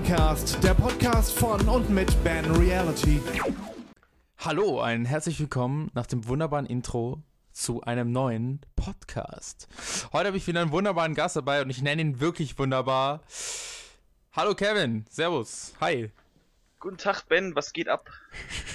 [0.00, 3.20] Bandcast, der Podcast von und mit Ben Reality.
[4.38, 9.68] Hallo, ein herzlich willkommen nach dem wunderbaren Intro zu einem neuen Podcast.
[10.10, 13.20] Heute habe ich wieder einen wunderbaren Gast dabei und ich nenne ihn wirklich wunderbar.
[14.32, 16.10] Hallo Kevin, Servus, hi.
[16.78, 18.08] Guten Tag, Ben, was geht ab?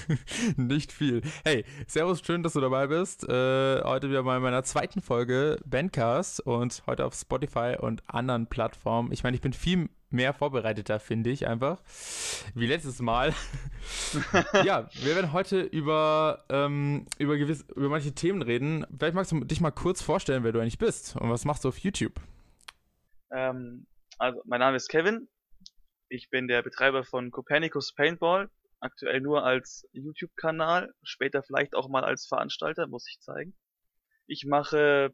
[0.57, 1.23] Nicht viel.
[1.44, 3.28] Hey, Servus, schön, dass du dabei bist.
[3.28, 8.46] Äh, heute wieder mal in meiner zweiten Folge Bandcast und heute auf Spotify und anderen
[8.46, 9.12] Plattformen.
[9.12, 11.82] Ich meine, ich bin viel mehr vorbereiteter, finde ich einfach,
[12.55, 13.34] wie letztes Mal.
[14.66, 18.86] ja, wir werden heute über, ähm, über, gewiss, über manche Themen reden.
[18.98, 21.70] Vielleicht magst du dich mal kurz vorstellen, wer du eigentlich bist und was machst du
[21.70, 22.20] auf YouTube?
[23.32, 23.86] Ähm,
[24.18, 25.28] also, mein Name ist Kevin,
[26.10, 32.04] ich bin der Betreiber von Copernicus Paintball, aktuell nur als YouTube-Kanal, später vielleicht auch mal
[32.04, 33.55] als Veranstalter, muss ich zeigen.
[34.27, 35.13] Ich mache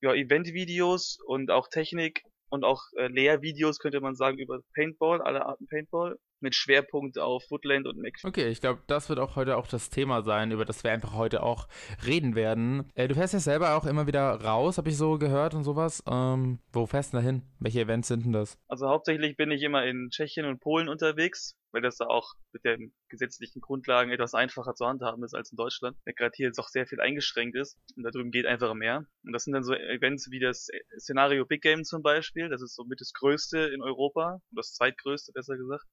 [0.00, 5.46] ja, Event-Videos und auch Technik und auch äh, Lehrvideos, könnte man sagen, über Paintball, alle
[5.46, 8.14] Arten Paintball mit Schwerpunkt auf Woodland und Mac.
[8.24, 11.14] Okay, ich glaube, das wird auch heute auch das Thema sein, über das wir einfach
[11.14, 11.66] heute auch
[12.06, 12.90] reden werden.
[12.94, 16.02] Äh, du fährst ja selber auch immer wieder raus, habe ich so gehört und sowas.
[16.08, 17.42] Ähm, wo fährst du da hin?
[17.58, 18.58] Welche Events sind denn das?
[18.68, 22.64] Also hauptsächlich bin ich immer in Tschechien und Polen unterwegs, weil das da auch mit
[22.64, 25.94] den gesetzlichen Grundlagen etwas einfacher zu handhaben ist als in Deutschland.
[26.06, 29.04] Der gerade hier jetzt auch sehr viel eingeschränkt ist und da drüben geht einfach mehr.
[29.24, 32.48] Und das sind dann so Events wie das Szenario Big Game zum Beispiel.
[32.48, 35.84] Das ist somit das größte in Europa, das zweitgrößte besser gesagt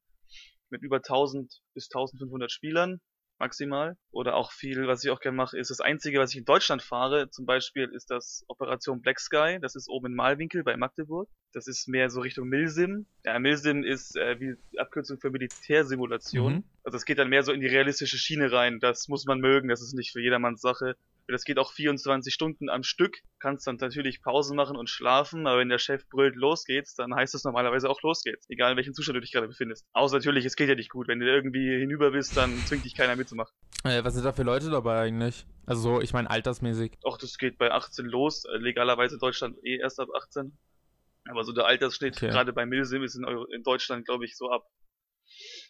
[0.69, 3.01] mit über 1000 bis 1500 Spielern
[3.43, 3.97] maximal.
[4.11, 6.81] Oder auch viel, was ich auch gerne mache, ist das Einzige, was ich in Deutschland
[6.81, 9.57] fahre, zum Beispiel ist das Operation Black Sky.
[9.61, 11.29] Das ist oben in Malwinkel bei Magdeburg.
[11.51, 13.05] Das ist mehr so Richtung Milsim.
[13.25, 16.53] Ja, Milsim ist äh, wie Abkürzung für Militärsimulation.
[16.53, 16.63] Mhm.
[16.83, 18.79] Also es geht dann mehr so in die realistische Schiene rein.
[18.79, 20.95] Das muss man mögen, das ist nicht für jedermanns Sache.
[21.27, 23.19] Das geht auch 24 Stunden am Stück.
[23.39, 27.15] Kannst dann natürlich Pausen machen und schlafen, aber wenn der Chef brüllt, los geht's, dann
[27.15, 28.45] heißt es normalerweise auch los geht's.
[28.49, 29.85] Egal in welchem Zustand du dich gerade befindest.
[29.93, 31.07] Außer natürlich, es geht ja nicht gut.
[31.07, 33.53] Wenn du irgendwie hinüber bist, dann zwingt dich keiner mitzumachen.
[33.83, 35.45] Äh, was sind da für Leute dabei eigentlich?
[35.65, 36.97] Also so, ich meine altersmäßig.
[37.03, 38.43] Auch das geht bei 18 los.
[38.45, 40.57] Äh, legalerweise in Deutschland eh erst ab 18.
[41.29, 42.27] Aber so der Altersschnitt, okay.
[42.27, 44.65] gerade bei Milsim, ist in Deutschland, glaube ich, so ab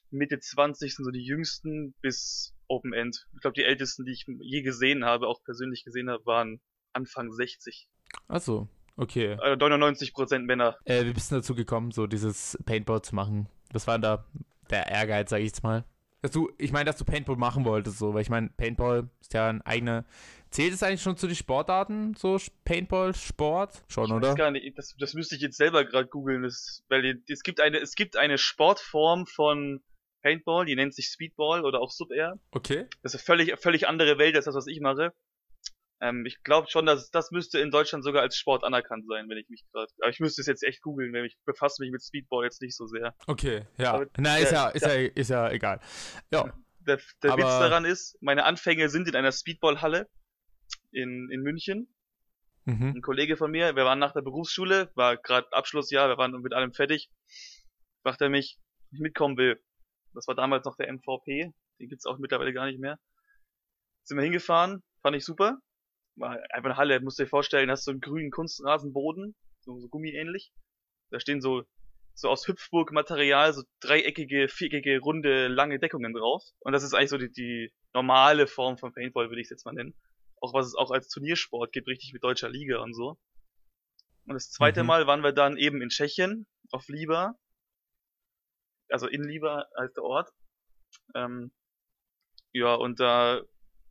[0.10, 3.28] Mitte 20 sind so die jüngsten bis Open End.
[3.34, 6.60] Ich glaube, die ältesten, die ich je gesehen habe, auch persönlich gesehen habe, waren
[6.92, 7.88] Anfang 60.
[8.28, 8.68] Ach so,
[8.98, 9.38] okay.
[9.40, 10.78] Also 99% Männer.
[10.86, 13.48] Äh, wie bist du dazu gekommen, so dieses Paintball zu machen?
[13.72, 14.26] Was war da
[14.70, 15.86] der Ehrgeiz, sag ich jetzt mal?
[16.22, 19.34] Dass du, ich meine, dass du Paintball machen wolltest, so, weil ich meine, Paintball ist
[19.34, 20.06] ja ein eigener.
[20.52, 23.84] Zählt es eigentlich schon zu den Sportarten, so Paintball, Sport?
[23.90, 24.36] Schon, ich oder?
[24.36, 26.44] gar nicht, das, das müsste ich jetzt selber gerade googeln,
[26.88, 29.82] weil es gibt eine, es gibt eine Sportform von
[30.24, 32.40] Paintball, die nennt sich Speedball oder auch Sub-Air.
[32.52, 32.88] Okay.
[33.04, 35.14] Das ist eine völlig, völlig andere Welt als das, was ich mache.
[36.02, 39.38] Ähm, ich glaube schon, dass das müsste in Deutschland sogar als Sport anerkannt sein, wenn
[39.38, 39.92] ich mich gerade.
[40.00, 42.76] Aber ich müsste es jetzt echt googeln, weil ich befasse mich mit Speedball jetzt nicht
[42.76, 43.16] so sehr.
[43.28, 43.94] Okay, ja.
[43.94, 45.80] Aber Na, ist ja, ist ja, ist ja egal.
[46.32, 46.54] Ja.
[46.80, 50.10] Der, der Witz daran ist, meine Anfänge sind in einer Speedballhalle
[50.92, 51.88] in, in München.
[52.66, 52.94] Mhm.
[52.96, 56.54] Ein Kollege von mir, wir waren nach der Berufsschule, war gerade Abschlussjahr, wir waren mit
[56.54, 57.10] allem fertig.
[58.04, 59.62] Fragt er mich, ob ich mitkommen will.
[60.14, 61.52] Das war damals noch der MVP.
[61.80, 63.00] Den gibt's auch mittlerweile gar nicht mehr.
[64.04, 65.60] Sind wir hingefahren, fand ich super.
[66.16, 69.88] War einfach eine Halle, musst du dir vorstellen, hast so einen grünen Kunstrasenboden, so, so
[69.90, 70.52] gummiähnlich.
[71.10, 71.64] Da stehen so,
[72.14, 76.44] so aus Hüpfburg-Material, so dreieckige, viereckige, runde, lange Deckungen drauf.
[76.60, 79.66] Und das ist eigentlich so die, die normale Form von Paintball, würde ich es jetzt
[79.66, 79.96] mal nennen.
[80.42, 83.18] Auch was es auch als Turniersport gibt, richtig mit deutscher Liga und so.
[84.26, 84.88] Und das zweite mhm.
[84.88, 87.36] Mal waren wir dann eben in Tschechien, auf Liba
[88.94, 90.32] also in Lieber als der Ort.
[91.16, 91.52] Ähm,
[92.54, 93.42] ja, und da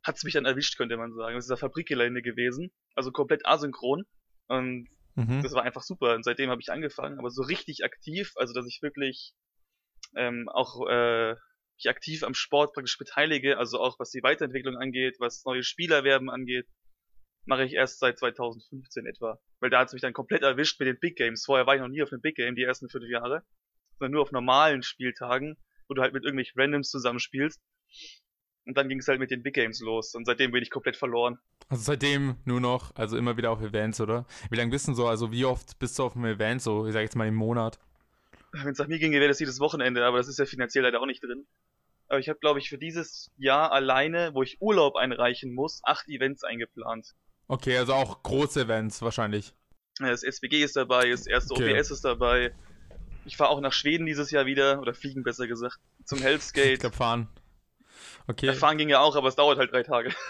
[0.01, 1.35] hat's mich dann erwischt, könnte man sagen.
[1.35, 4.05] Das ist ein Fabrikgelände gewesen, also komplett asynchron.
[4.47, 5.43] Und mhm.
[5.43, 6.15] das war einfach super.
[6.15, 9.33] Und seitdem habe ich angefangen, aber so richtig aktiv, also dass ich wirklich
[10.15, 11.35] ähm, auch äh,
[11.75, 16.29] mich aktiv am Sport praktisch beteilige, also auch was die Weiterentwicklung angeht, was neue Spielerwerben
[16.29, 16.67] angeht,
[17.45, 19.37] mache ich erst seit 2015 etwa.
[19.59, 21.43] Weil da hat's mich dann komplett erwischt mit den Big Games.
[21.43, 23.43] Vorher war ich noch nie auf einem Big Game, die ersten fünf Jahre
[24.03, 25.55] sondern nur auf normalen Spieltagen,
[25.87, 27.61] wo du halt mit irgendwelchen Randoms zusammenspielst.
[28.65, 30.97] Und dann ging es halt mit den Big Games los und seitdem bin ich komplett
[30.97, 31.39] verloren.
[31.69, 34.25] Also seitdem nur noch, also immer wieder auf Events, oder?
[34.49, 36.93] Wie lange bist du so, also wie oft bist du auf einem Event, so, ich
[36.93, 37.79] sag jetzt mal im Monat?
[38.51, 41.01] Wenn es nach mir ginge, wäre das jedes Wochenende, aber das ist ja finanziell leider
[41.01, 41.45] auch nicht drin.
[42.07, 46.07] Aber ich habe, glaube ich, für dieses Jahr alleine, wo ich Urlaub einreichen muss, acht
[46.09, 47.13] Events eingeplant.
[47.47, 49.53] Okay, also auch große Events wahrscheinlich.
[49.99, 51.73] Das SWG ist dabei, das erste okay.
[51.73, 52.53] OBS ist dabei,
[53.25, 56.83] ich fahre auch nach Schweden dieses Jahr wieder, oder fliegen besser gesagt, zum Hell's Gate.
[56.93, 57.27] Fahren.
[58.27, 58.47] Okay.
[58.47, 60.13] Ja, fahren ging ja auch, aber es dauert halt drei Tage.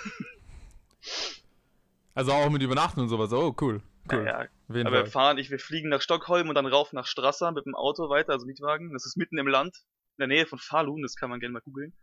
[2.15, 3.31] Also auch mit Übernachten und sowas.
[3.33, 3.81] Oh, cool.
[4.11, 4.25] cool.
[4.25, 7.51] Ja, ja Aber wir fahren, ich, wir fliegen nach Stockholm und dann rauf nach Strasser
[7.51, 8.93] mit dem Auto weiter, also Mietwagen.
[8.93, 9.77] Das ist mitten im Land,
[10.17, 11.93] in der Nähe von Falun, das kann man gerne mal googeln.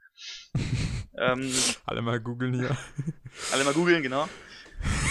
[1.17, 1.53] ähm,
[1.87, 2.77] alle mal googeln hier.
[3.53, 4.29] alle mal googeln, genau.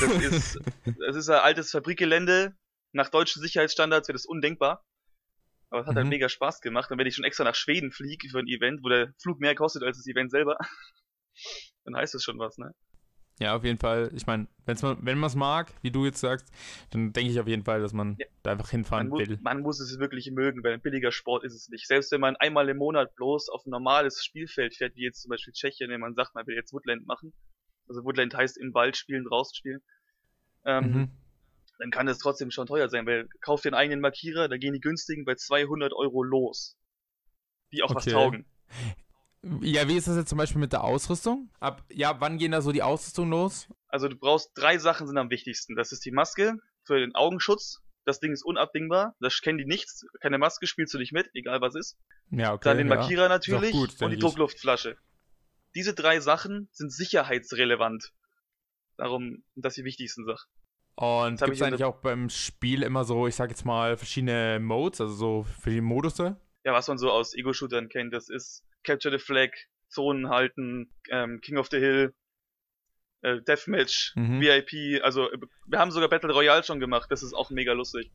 [0.02, 0.60] Das ist,
[1.08, 2.56] das ist ein altes Fabrikgelände.
[2.92, 4.84] Nach deutschen Sicherheitsstandards wäre das undenkbar.
[5.70, 6.10] Aber es hat halt mhm.
[6.10, 6.92] halt mega Spaß gemacht.
[6.92, 9.56] Und wenn ich schon extra nach Schweden fliege für ein Event, wo der Flug mehr
[9.56, 10.58] kostet als das Event selber,
[11.86, 12.74] dann heißt das schon was, ne?
[13.40, 14.12] Ja, auf jeden Fall.
[14.14, 16.52] Ich meine, wenn man es mag, wie du jetzt sagst,
[16.92, 18.26] dann denke ich auf jeden Fall, dass man ja.
[18.44, 19.40] da einfach hinfahren man will.
[19.42, 21.88] man muss es wirklich mögen, weil ein billiger Sport ist es nicht.
[21.88, 25.30] Selbst wenn man einmal im Monat bloß auf ein normales Spielfeld fährt, wie jetzt zum
[25.30, 27.34] Beispiel Tschechien, wenn man sagt, man will jetzt Woodland machen.
[27.88, 29.82] Also Woodland heißt im Wald spielen, draußen spielen.
[30.66, 31.12] Ähm, mhm.
[31.80, 34.82] Dann kann es trotzdem schon teuer sein, weil kauft den eigenen Markierer, da gehen die
[34.82, 36.78] günstigen bei 200 Euro los.
[37.72, 37.96] Die auch okay.
[37.96, 38.46] was taugen.
[39.62, 41.50] Ja, wie ist das jetzt zum Beispiel mit der Ausrüstung?
[41.62, 43.70] Ab, ja, wann gehen da so die Ausrüstung los?
[43.88, 45.78] Also du brauchst drei Sachen sind am wichtigsten.
[45.78, 47.82] Das ist die Maske für den Augenschutz.
[48.04, 49.16] Das Ding ist unabdingbar.
[49.22, 50.06] Das kennen die nichts.
[50.20, 51.98] Keine Maske spielst du nicht mit, egal was ist.
[52.32, 52.68] Ja, okay.
[52.68, 53.30] Dann den Markierer ja.
[53.30, 54.22] natürlich gut, und die ich.
[54.22, 54.98] Druckluftflasche.
[55.76, 58.12] Diese drei Sachen sind sicherheitsrelevant.
[58.98, 60.50] Darum sind das die wichtigsten Sachen.
[61.00, 65.00] Und gibt es eigentlich auch beim Spiel immer so, ich sag jetzt mal, verschiedene Modes,
[65.00, 66.36] also so verschiedene Modusse?
[66.66, 69.52] Ja, was man so aus Ego-Shootern kennt, das ist Capture the Flag,
[69.88, 72.14] Zonen halten, ähm, King of the Hill,
[73.22, 74.42] äh, Deathmatch, mhm.
[74.42, 75.30] VIP, also
[75.68, 78.12] wir haben sogar Battle Royale schon gemacht, das ist auch mega lustig.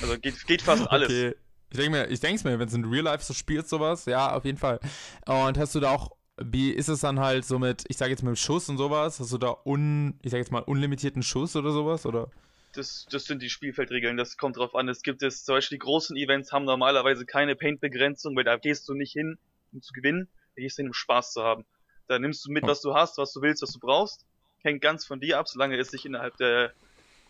[0.00, 1.08] Also geht, geht fast alles.
[1.08, 1.34] Okay.
[1.70, 4.06] Ich denke mir, ich denke es mir, wenn es in Real Life so spielt, sowas,
[4.06, 4.78] ja, auf jeden Fall.
[5.26, 8.22] Und hast du da auch, wie ist es dann halt so mit, ich sage jetzt
[8.22, 11.56] mit dem Schuss und sowas, hast du da un, ich sage jetzt mal unlimitierten Schuss
[11.56, 12.30] oder sowas, oder?
[12.76, 14.88] das, das sind die Spielfeldregeln, das kommt drauf an.
[14.88, 18.88] Es gibt es, zum Beispiel die großen Events haben normalerweise keine Paint-Begrenzung, weil da gehst
[18.88, 19.38] du nicht hin,
[19.72, 21.64] um zu gewinnen, da gehst du hin, um Spaß zu haben.
[22.08, 24.24] Da nimmst du mit, was du hast, was du willst, was du brauchst.
[24.62, 26.72] Hängt ganz von dir ab, solange es sich innerhalb der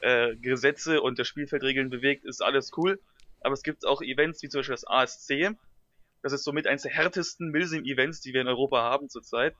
[0.00, 3.00] äh, Gesetze und der Spielfeldregeln bewegt, ist alles cool.
[3.40, 5.56] Aber es gibt auch Events wie zum Beispiel das ASC.
[6.22, 9.54] Das ist somit eines der härtesten Milsim-Events, die wir in Europa haben zurzeit.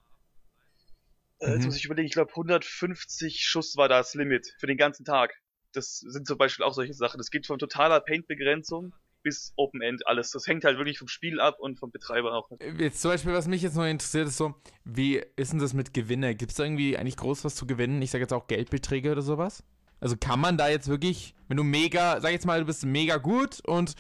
[1.39, 1.65] Äh, Jetzt mhm.
[1.67, 5.35] muss ich überlegen, ich glaube 150 Schuss war das Limit für den ganzen Tag
[5.77, 7.19] das sind zum Beispiel auch solche Sachen.
[7.19, 10.31] Das geht von totaler Paint-Begrenzung bis Open End alles.
[10.31, 12.49] Das hängt halt wirklich vom Spiel ab und vom Betreiber auch.
[12.79, 14.55] Jetzt zum Beispiel, was mich jetzt noch interessiert, ist so,
[14.85, 16.35] wie ist denn das mit Gewinne?
[16.35, 18.01] Gibt es da irgendwie eigentlich groß was zu gewinnen?
[18.03, 19.65] Ich sage jetzt auch Geldbeträge oder sowas?
[19.99, 23.17] Also kann man da jetzt wirklich, wenn du mega, sag jetzt mal, du bist mega
[23.17, 23.95] gut und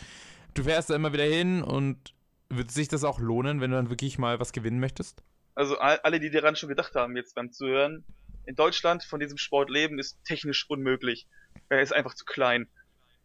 [0.54, 2.14] du fährst da immer wieder hin und
[2.48, 5.22] wird sich das auch lohnen, wenn du dann wirklich mal was gewinnen möchtest?
[5.54, 8.04] Also alle, die daran schon gedacht haben, jetzt beim Zuhören,
[8.44, 11.26] in Deutschland von diesem Sport leben, ist technisch unmöglich.
[11.68, 12.68] Er ist einfach zu klein.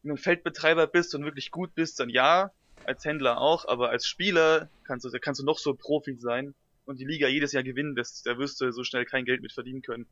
[0.01, 2.51] Wenn du ein Feldbetreiber bist und wirklich gut bist, dann ja,
[2.85, 6.99] als Händler auch, aber als Spieler kannst du, kannst du noch so Profi sein und
[6.99, 10.07] die Liga jedes Jahr gewinnen, da wirst du so schnell kein Geld mit verdienen können.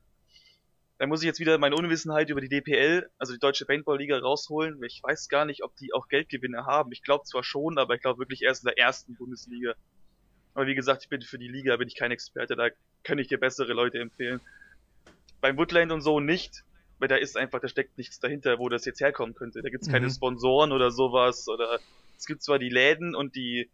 [1.00, 4.84] Da muss ich jetzt wieder meine Unwissenheit über die DPL, also die Deutsche Paintball-Liga, rausholen.
[4.84, 6.92] Ich weiß gar nicht, ob die auch Geldgewinne haben.
[6.92, 9.76] Ich glaube zwar schon, aber ich glaube wirklich erst in der ersten Bundesliga.
[10.54, 12.68] Aber wie gesagt, ich bin für die Liga bin ich kein Experte, da
[13.04, 14.42] kann ich dir bessere Leute empfehlen.
[15.40, 16.66] Beim Woodland und so nicht,
[16.98, 19.62] weil da ist einfach, da steckt nichts dahinter, wo das jetzt herkommen könnte.
[19.62, 19.94] Da gibt's mhm.
[19.94, 21.80] keine Sponsoren oder sowas oder
[22.18, 23.70] es gibt zwar die Läden und die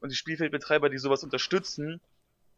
[0.00, 2.00] und die Spielfeldbetreiber, die sowas unterstützen,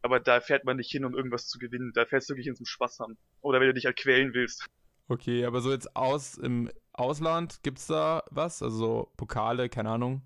[0.01, 1.91] aber da fährt man nicht hin, um irgendwas zu gewinnen.
[1.93, 3.17] Da fährst du wirklich hin zum Spaß haben.
[3.41, 4.65] Oder wenn du dich halt quälen willst.
[5.07, 8.61] Okay, aber so jetzt aus im Ausland gibt's da was?
[8.61, 10.21] Also so Pokale, keine Ahnung.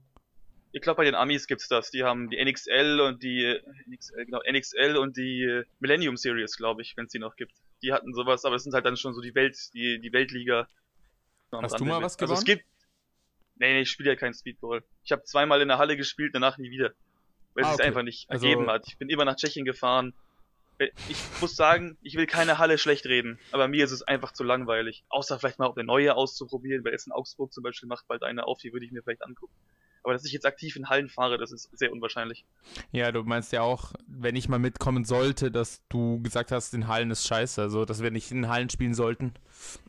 [0.71, 1.89] Ich glaube, bei den Amis gibt's das.
[1.91, 6.97] Die haben die NXL und die NXL, genau, NXL und die Millennium Series, glaube ich,
[6.97, 7.53] wenn es die noch gibt
[7.85, 10.67] die hatten sowas, aber es sind halt dann schon so die Welt, die, die Weltliga.
[11.51, 12.31] Hast du mal was gewonnen?
[12.31, 12.65] Also es gibt.
[13.57, 14.83] Nee, nee, ich spiele ja kein Speedball.
[15.03, 16.93] Ich habe zweimal in der Halle gespielt, danach nie wieder.
[17.55, 18.45] Weil ah, es sich einfach nicht also...
[18.45, 18.85] ergeben hat.
[18.87, 20.13] Ich bin immer nach Tschechien gefahren.
[21.07, 24.43] Ich muss sagen, ich will keine Halle schlecht reden, aber mir ist es einfach zu
[24.43, 25.05] langweilig.
[25.07, 28.23] Außer vielleicht mal auch eine neue auszuprobieren, weil jetzt in Augsburg zum Beispiel macht bald
[28.23, 29.53] eine auf, die würde ich mir vielleicht angucken.
[30.03, 32.45] Aber dass ich jetzt aktiv in Hallen fahre, das ist sehr unwahrscheinlich.
[32.91, 36.87] Ja, du meinst ja auch, wenn ich mal mitkommen sollte, dass du gesagt hast, in
[36.87, 39.33] Hallen ist scheiße, also dass wir nicht in Hallen spielen sollten.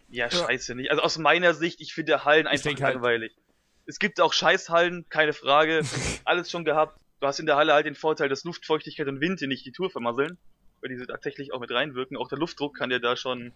[0.08, 0.90] Ja, scheiße nicht.
[0.90, 3.32] Also aus meiner Sicht, ich finde Hallen einfach halt langweilig.
[3.34, 3.46] Halt.
[3.86, 5.82] Es gibt auch Scheißhallen, keine Frage.
[6.24, 6.98] Alles schon gehabt.
[7.26, 9.72] Du hast in der Halle halt den Vorteil, dass Luftfeuchtigkeit und Wind dir nicht die
[9.72, 10.38] Tour vermasseln,
[10.80, 12.16] weil diese tatsächlich auch mit reinwirken.
[12.16, 13.52] Auch der Luftdruck kann dir da schon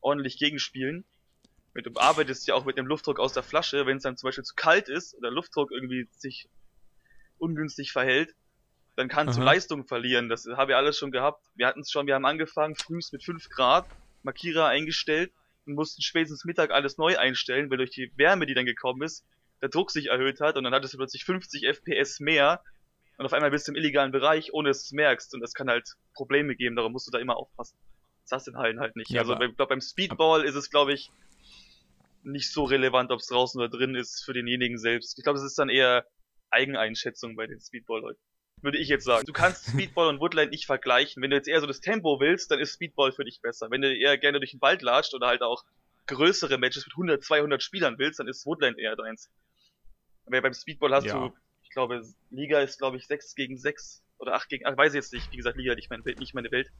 [0.00, 1.04] ordentlich gegenspielen
[1.74, 4.44] du arbeitest ja auch mit dem Luftdruck aus der Flasche, wenn es dann zum Beispiel
[4.44, 6.48] zu kalt ist oder Luftdruck irgendwie sich
[7.36, 8.34] ungünstig verhält,
[8.94, 9.40] dann kannst Aha.
[9.40, 10.30] du Leistung verlieren.
[10.30, 11.44] Das habe ich alles schon gehabt.
[11.54, 13.86] Wir hatten es schon, wir haben angefangen, frühst mit 5 Grad,
[14.22, 15.34] Markierer eingestellt
[15.66, 19.26] und mussten spätestens Mittag alles neu einstellen, weil durch die Wärme, die dann gekommen ist,
[19.60, 22.62] der Druck sich erhöht hat und dann hattest du plötzlich 50 FPS mehr
[23.18, 25.54] und auf einmal bist du im illegalen Bereich, ohne dass du es merkst und das
[25.54, 27.76] kann halt Probleme geben, darum musst du da immer aufpassen.
[28.22, 29.10] Das hast du in Hallen halt nicht.
[29.10, 31.10] Ja, also ich glaube beim Speedball ist es, glaube ich,
[32.22, 35.16] nicht so relevant, ob es draußen oder drin ist für denjenigen selbst.
[35.18, 36.04] Ich glaube, es ist dann eher
[36.50, 38.20] Eigeneinschätzung bei den Speedball-Leuten.
[38.62, 39.26] Würde ich jetzt sagen.
[39.26, 41.22] Du kannst Speedball und Woodland nicht vergleichen.
[41.22, 43.70] Wenn du jetzt eher so das Tempo willst, dann ist Speedball für dich besser.
[43.70, 45.64] Wenn du eher gerne durch den Wald latscht oder halt auch
[46.06, 49.30] größere Matches mit 100, 200 Spielern willst, dann ist Woodland eher deins.
[50.24, 51.28] Aber beim Speedball hast ja.
[51.28, 51.36] du,
[51.76, 55.12] glaube, Liga ist, glaube ich, 6 gegen 6 oder 8 gegen 8, weiß ich jetzt
[55.12, 55.30] nicht.
[55.30, 56.70] Wie gesagt, Liga nicht meine, nicht meine Welt.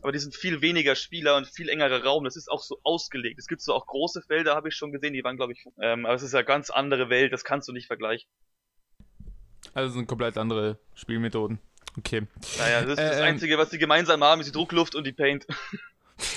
[0.00, 2.22] Aber die sind viel weniger Spieler und viel engerer Raum.
[2.22, 3.40] Das ist auch so ausgelegt.
[3.40, 6.06] Es gibt so auch große Felder, habe ich schon gesehen, die waren, glaube ich, ähm,
[6.06, 8.30] aber es ist ja ganz andere Welt, das kannst du nicht vergleichen.
[9.74, 11.58] Also sind komplett andere Spielmethoden.
[11.98, 12.28] Okay.
[12.58, 15.04] Naja, das ist äh, das ähm, Einzige, was die gemeinsam haben, ist die Druckluft und
[15.04, 15.48] die Paint.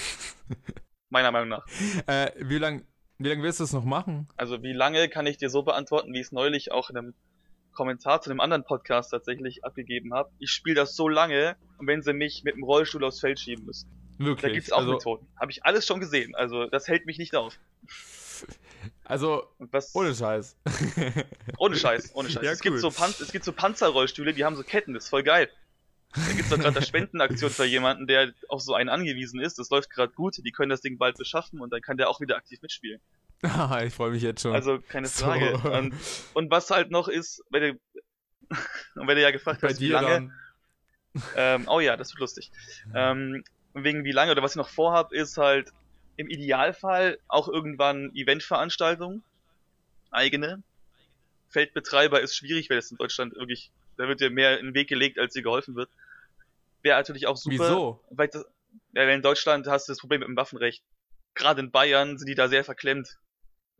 [1.12, 1.68] Meiner Meinung nach.
[2.08, 2.84] Äh, wie lange
[3.20, 4.28] wie lang willst du es noch machen?
[4.38, 7.14] Also wie lange kann ich dir so beantworten, wie ich es neulich auch in einem
[7.74, 10.32] Kommentar zu einem anderen Podcast tatsächlich abgegeben habe.
[10.40, 13.90] Ich spiele das so lange, wenn sie mich mit dem Rollstuhl aufs Feld schieben müssen.
[14.18, 14.42] Wirklich?
[14.42, 15.28] Da gibt's auch also, Methoden.
[15.40, 16.36] Habe ich alles schon gesehen.
[16.36, 17.58] Also das hält mich nicht auf.
[19.04, 20.58] Also, was, ohne Scheiß.
[21.58, 22.44] Ohne Scheiß, ohne Scheiß.
[22.44, 22.72] Ja, es, cool.
[22.72, 25.50] gibt so Pan es gibt so Panzerrollstühle, die haben so Ketten, das ist voll geil.
[26.14, 29.60] Da gibt's doch gerade eine Spendenaktion für jemanden, der auf so einen angewiesen ist.
[29.60, 32.20] Das läuft gerade gut, die können das Ding bald beschaffen und dann kann der auch
[32.20, 33.00] wieder aktiv mitspielen.
[33.44, 34.54] Ah, ich freue mich jetzt schon.
[34.54, 35.60] Also keine Frage.
[35.62, 35.72] So.
[35.72, 35.94] Und,
[36.34, 37.80] und, was halt noch ist, wenn du,
[38.96, 40.32] wenn du ja gefragt hast, wie lange.
[41.36, 42.52] Ähm, oh ja, das wird lustig.
[42.96, 43.44] Ähm,
[43.74, 45.72] wegen wie lange oder was ich noch vorhab, ist halt
[46.18, 49.24] im Idealfall auch irgendwann Eventveranstaltungen,
[50.12, 50.64] eigene.
[51.50, 54.88] Feldbetreiber ist schwierig, weil das in Deutschland wirklich, da wird dir mehr in den Weg
[54.88, 55.90] gelegt, als dir geholfen wird.
[56.82, 57.56] Wäre natürlich auch super.
[57.56, 58.04] Wieso?
[58.10, 58.46] Weil, das,
[58.94, 60.84] ja, weil in Deutschland hast du das Problem mit dem Waffenrecht.
[61.34, 63.18] Gerade in Bayern sind die da sehr verklemmt.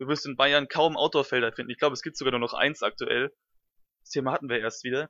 [0.02, 1.70] Du wirst in Bayern kaum Outdoor-Felder finden.
[1.70, 3.32] Ich glaube, es gibt sogar nur noch eins aktuell.
[4.00, 5.08] Das Thema hatten wir erst wieder.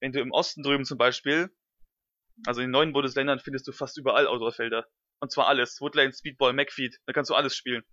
[0.00, 1.54] Wenn du im Osten drüben zum Beispiel,
[2.44, 4.88] also in den neuen Bundesländern findest du fast überall Outdoor-Felder.
[5.20, 5.80] Und zwar alles.
[5.80, 6.98] Woodlane, Speedball, McFeed.
[7.06, 7.84] Da kannst du alles spielen.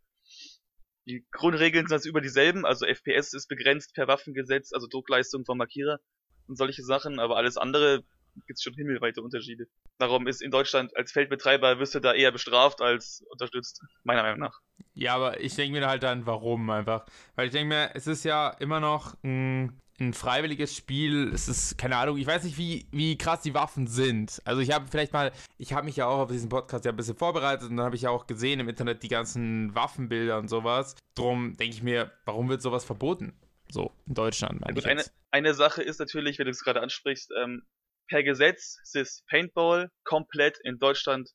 [1.05, 2.65] Die Grundregeln sind also über dieselben.
[2.65, 6.00] Also FPS ist begrenzt per Waffengesetz, also Druckleistung vom Markierer
[6.48, 7.20] und solche Sachen.
[7.20, 8.03] Aber alles andere
[8.48, 9.68] gibt's schon himmelweite Unterschiede.
[9.98, 14.39] Darum ist in Deutschland als Feldbetreiber wirst du da eher bestraft als unterstützt, meiner Meinung
[14.39, 14.60] nach.
[14.94, 17.06] Ja, aber ich denke mir halt dann, warum einfach.
[17.36, 21.32] Weil ich denke mir, es ist ja immer noch ein, ein, freiwilliges Spiel.
[21.34, 24.42] Es ist, keine Ahnung, ich weiß nicht, wie, wie krass die Waffen sind.
[24.46, 26.98] Also ich habe vielleicht mal, ich habe mich ja auch auf diesen Podcast ja ein
[26.98, 30.50] bisschen vorbereitet und dann habe ich ja auch gesehen im Internet die ganzen Waffenbilder und
[30.50, 30.96] sowas.
[31.15, 33.34] Drum denke ich mir, warum wird sowas verboten?
[33.70, 34.86] So, in Deutschland, meine ich.
[34.86, 37.63] Eine, eine Sache ist natürlich, wenn du es gerade ansprichst, ähm,
[38.07, 41.31] per Gesetz ist Paintball komplett in Deutschland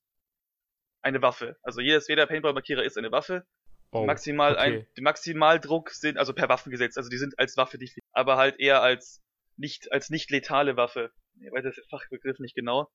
[1.02, 1.56] eine Waffe.
[1.62, 3.46] Also jedes, jeder Paintball-Markierer ist eine Waffe.
[3.92, 4.60] Oh, Maximal okay.
[4.60, 8.60] ein, die Maximaldruck sind, also per Waffengesetz, also die sind als Waffe definiert, aber halt
[8.60, 9.20] eher als
[9.56, 11.10] nicht, als nicht letale Waffe.
[11.40, 12.88] Ich weiß der Fachbegriff nicht genau.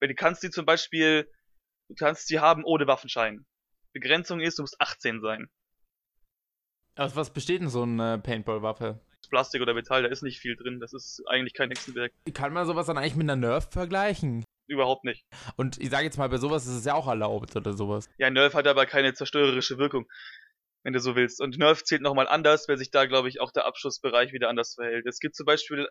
[0.00, 1.30] Weil du kannst die zum Beispiel,
[1.88, 3.46] du kannst sie haben ohne Waffenschein.
[3.92, 5.48] Begrenzung ist, du musst 18 sein.
[6.96, 9.00] Aus was besteht denn so eine Paintball-Waffe?
[9.28, 10.80] Plastik oder Metall, da ist nicht viel drin.
[10.80, 12.12] Das ist eigentlich kein Hexenwerk.
[12.32, 14.44] Kann man sowas dann eigentlich mit einer Nerf vergleichen?
[14.66, 15.24] Überhaupt nicht.
[15.56, 18.08] Und ich sage jetzt mal, bei sowas ist es ja auch erlaubt oder sowas.
[18.18, 20.06] Ja, Nerf hat aber keine zerstörerische Wirkung,
[20.82, 21.40] wenn du so willst.
[21.40, 24.74] Und Nerf zählt nochmal anders, weil sich da, glaube ich, auch der Abschussbereich wieder anders
[24.74, 25.06] verhält.
[25.06, 25.86] Es gibt zum Beispiel,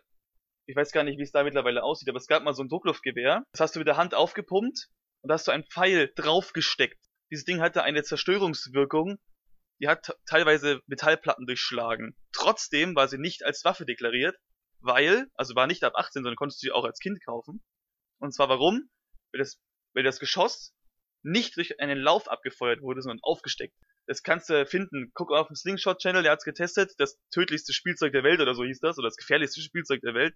[0.66, 2.68] ich weiß gar nicht, wie es da mittlerweile aussieht, aber es gab mal so ein
[2.68, 3.44] Druckluftgewehr.
[3.52, 4.88] Das hast du mit der Hand aufgepumpt
[5.22, 6.98] und da hast du einen Pfeil draufgesteckt.
[7.30, 9.18] Dieses Ding hatte eine Zerstörungswirkung,
[9.80, 12.16] die hat teilweise Metallplatten durchschlagen.
[12.32, 14.36] Trotzdem war sie nicht als Waffe deklariert,
[14.80, 17.64] weil, also war nicht ab 18, sondern konntest du sie auch als Kind kaufen.
[18.18, 18.88] Und zwar warum?
[19.32, 19.58] Weil das,
[19.94, 20.74] weil das Geschoss
[21.22, 23.74] nicht durch einen Lauf abgefeuert wurde, sondern aufgesteckt.
[24.06, 25.10] Das kannst du finden.
[25.14, 26.92] Guck auf dem Slingshot-Channel, der hat's getestet.
[26.98, 30.34] Das tödlichste Spielzeug der Welt oder so hieß das, oder das gefährlichste Spielzeug der Welt.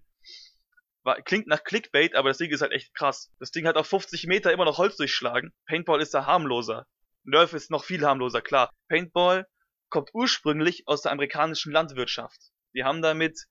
[1.03, 3.31] War, klingt nach Clickbait, aber das Ding ist halt echt krass.
[3.39, 5.53] Das Ding hat auf 50 Meter immer noch Holz durchschlagen.
[5.67, 6.87] Paintball ist da harmloser.
[7.23, 8.71] Nerf ist noch viel harmloser, klar.
[8.87, 9.47] Paintball
[9.89, 12.39] kommt ursprünglich aus der amerikanischen Landwirtschaft.
[12.73, 13.45] Die haben damit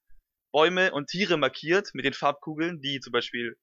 [0.53, 3.57] Bäume und Tiere markiert mit den Farbkugeln, die zum Beispiel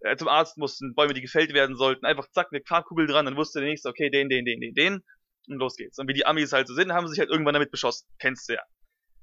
[0.00, 3.36] äh, zum Arzt mussten, Bäume, die gefällt werden sollten, einfach zack, eine Farbkugel dran, dann
[3.36, 5.04] wusste der nächste, okay, den, den, den, den, den,
[5.48, 5.98] und los geht's.
[5.98, 8.08] Und wie die Amis halt so sind, haben sie sich halt irgendwann damit beschossen.
[8.18, 8.62] Kennst du ja.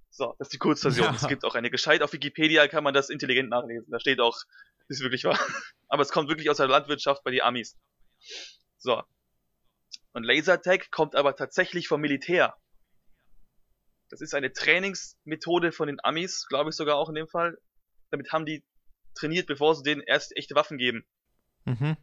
[0.09, 1.07] So, das ist die Kurzversion.
[1.07, 1.15] Ja.
[1.15, 2.03] Es gibt auch eine gescheit.
[2.03, 3.89] Auf Wikipedia kann man das intelligent nachlesen.
[3.89, 4.37] Da steht auch,
[4.87, 5.39] ist wirklich wahr.
[5.87, 7.77] Aber es kommt wirklich aus der Landwirtschaft bei die Amis.
[8.77, 9.01] So.
[10.13, 12.55] Und Lasertag kommt aber tatsächlich vom Militär.
[14.09, 17.57] Das ist eine Trainingsmethode von den Amis, glaube ich sogar auch in dem Fall.
[18.11, 18.63] Damit haben die
[19.15, 21.05] trainiert, bevor sie denen erst echte Waffen geben.
[21.65, 21.97] Mhm.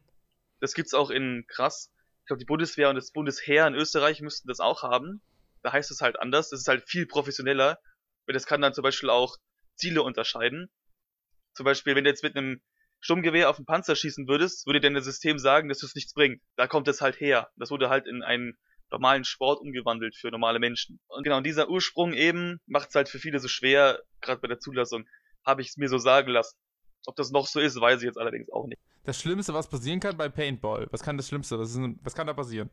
[0.60, 1.92] Das gibt's auch in krass.
[2.20, 5.22] Ich glaube, die Bundeswehr und das Bundesheer in Österreich müssten das auch haben.
[5.62, 6.50] Da heißt es halt anders.
[6.50, 7.78] Das ist halt viel professioneller.
[8.26, 9.36] Weil das kann dann zum Beispiel auch
[9.76, 10.70] Ziele unterscheiden.
[11.54, 12.60] Zum Beispiel, wenn du jetzt mit einem
[13.00, 16.42] Sturmgewehr auf den Panzer schießen würdest, würde dir das System sagen, dass es nichts bringt.
[16.56, 17.48] Da kommt es halt her.
[17.56, 18.56] Das wurde halt in ein
[18.90, 21.00] normalen Sport umgewandelt für normale Menschen.
[21.08, 24.58] Und genau dieser Ursprung eben macht es halt für viele so schwer, gerade bei der
[24.58, 25.06] Zulassung,
[25.44, 26.56] habe ich es mir so sagen lassen.
[27.06, 28.80] Ob das noch so ist, weiß ich jetzt allerdings auch nicht.
[29.04, 32.26] Das Schlimmste, was passieren kann bei Paintball, was kann das Schlimmste, was, ist, was kann
[32.26, 32.68] da passieren?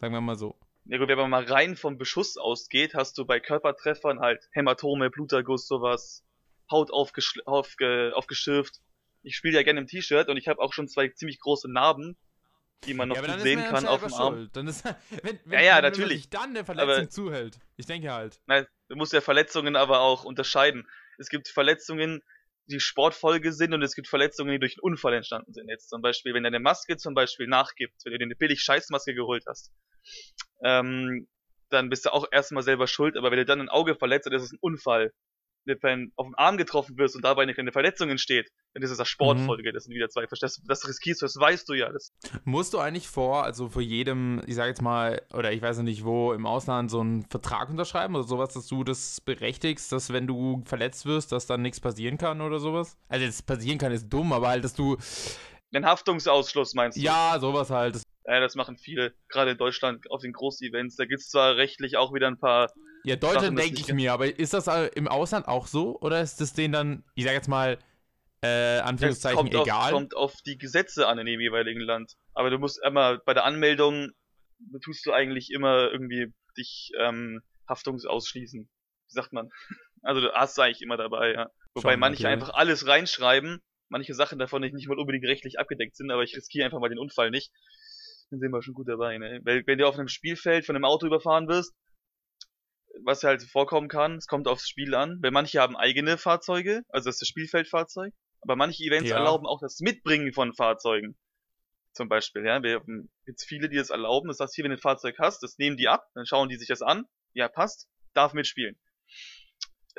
[0.00, 0.56] Sagen wir mal so.
[0.86, 5.10] Ja gut, wenn man mal rein vom Beschuss ausgeht, hast du bei Körpertreffern halt Hämatome,
[5.10, 6.24] Bluterguss, sowas,
[6.70, 8.80] Haut aufge aufgeschürft.
[9.22, 12.16] Ich spiele ja gerne im T-Shirt und ich habe auch schon zwei ziemlich große Narben,
[12.84, 14.48] die man noch ja, gut sehen kann auf dem Arm.
[14.52, 14.84] Dann ist,
[15.22, 16.22] wenn, wenn, ja, ja, wenn natürlich.
[16.22, 17.58] sich dann der Verletzung aber, zuhält.
[17.76, 18.40] Ich denke halt.
[18.46, 20.88] Nein, du musst ja Verletzungen aber auch unterscheiden.
[21.18, 22.22] Es gibt Verletzungen,
[22.66, 25.68] die Sportfolge sind und es gibt Verletzungen, die durch einen Unfall entstanden sind.
[25.68, 29.14] Jetzt zum Beispiel, wenn deine Maske zum Beispiel nachgibt, wenn du dir eine billig Scheißmaske
[29.14, 29.72] geholt hast,
[30.62, 31.26] ähm,
[31.70, 34.34] dann bist du auch erstmal selber schuld, aber wenn du dann ein Auge verletzt, dann
[34.34, 35.12] ist es ein Unfall
[35.82, 38.98] wenn auf den Arm getroffen wirst und dabei eine kleine Verletzung entsteht, dann ist es
[38.98, 39.70] das Sportfolge.
[39.70, 39.74] Mhm.
[39.74, 40.26] Das sind wieder zwei.
[40.26, 41.90] Das, das riskierst du, das weißt du ja.
[41.90, 42.12] Das
[42.44, 45.84] Musst du eigentlich vor, also vor jedem, ich sage jetzt mal, oder ich weiß noch
[45.84, 50.12] nicht wo, im Ausland so einen Vertrag unterschreiben oder sowas, dass du das berechtigst, dass
[50.12, 52.96] wenn du verletzt wirst, dass dann nichts passieren kann oder sowas?
[53.08, 54.96] Also, jetzt passieren kann, ist dumm, aber halt, dass du.
[55.72, 57.02] Den Haftungsausschluss meinst du?
[57.02, 58.02] Ja, sowas halt.
[58.26, 60.96] Ja, das machen viele, gerade in Deutschland auf den Großevents.
[60.96, 62.70] Da gibt es zwar rechtlich auch wieder ein paar
[63.04, 65.98] ja, Deutschland denke ich mir, aber ist das im Ausland auch so?
[66.00, 67.78] Oder ist das denen dann, ich sag jetzt mal,
[68.42, 69.86] äh, Anführungszeichen kommt egal?
[69.86, 72.14] Es kommt auf die Gesetze an in dem jeweiligen Land.
[72.34, 74.10] Aber du musst immer, bei der Anmeldung
[74.82, 78.68] tust du eigentlich immer irgendwie dich ähm, haftungsausschließen.
[78.68, 79.48] Wie sagt man?
[80.02, 81.50] Also du hast eigentlich immer dabei, ja.
[81.74, 82.32] Wobei Schon, manche okay.
[82.32, 86.36] einfach alles reinschreiben, manche Sachen davon nicht, nicht mal unbedingt rechtlich abgedeckt sind, aber ich
[86.36, 87.52] riskiere einfach mal den Unfall nicht.
[88.30, 89.40] Dann sind wir schon gut dabei, ne?
[89.44, 91.74] Weil wenn du auf einem Spielfeld von einem Auto überfahren wirst,
[93.04, 97.06] was halt vorkommen kann, es kommt aufs Spiel an, weil manche haben eigene Fahrzeuge, also
[97.06, 99.16] das ist das Spielfeldfahrzeug, aber manche Events ja.
[99.16, 101.16] erlauben auch das Mitbringen von Fahrzeugen.
[101.92, 104.76] Zum Beispiel, ja, wir haben jetzt viele, die das erlauben, das heißt, hier, wenn du
[104.76, 107.88] ein Fahrzeug hast, das nehmen die ab, dann schauen die sich das an, ja, passt,
[108.14, 108.78] darf mitspielen.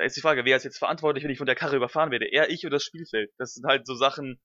[0.00, 2.24] Da ist die Frage, wer ist jetzt verantwortlich, wenn ich von der Karre überfahren werde?
[2.24, 3.30] Er, ich oder das Spielfeld?
[3.36, 4.40] Das sind halt so Sachen,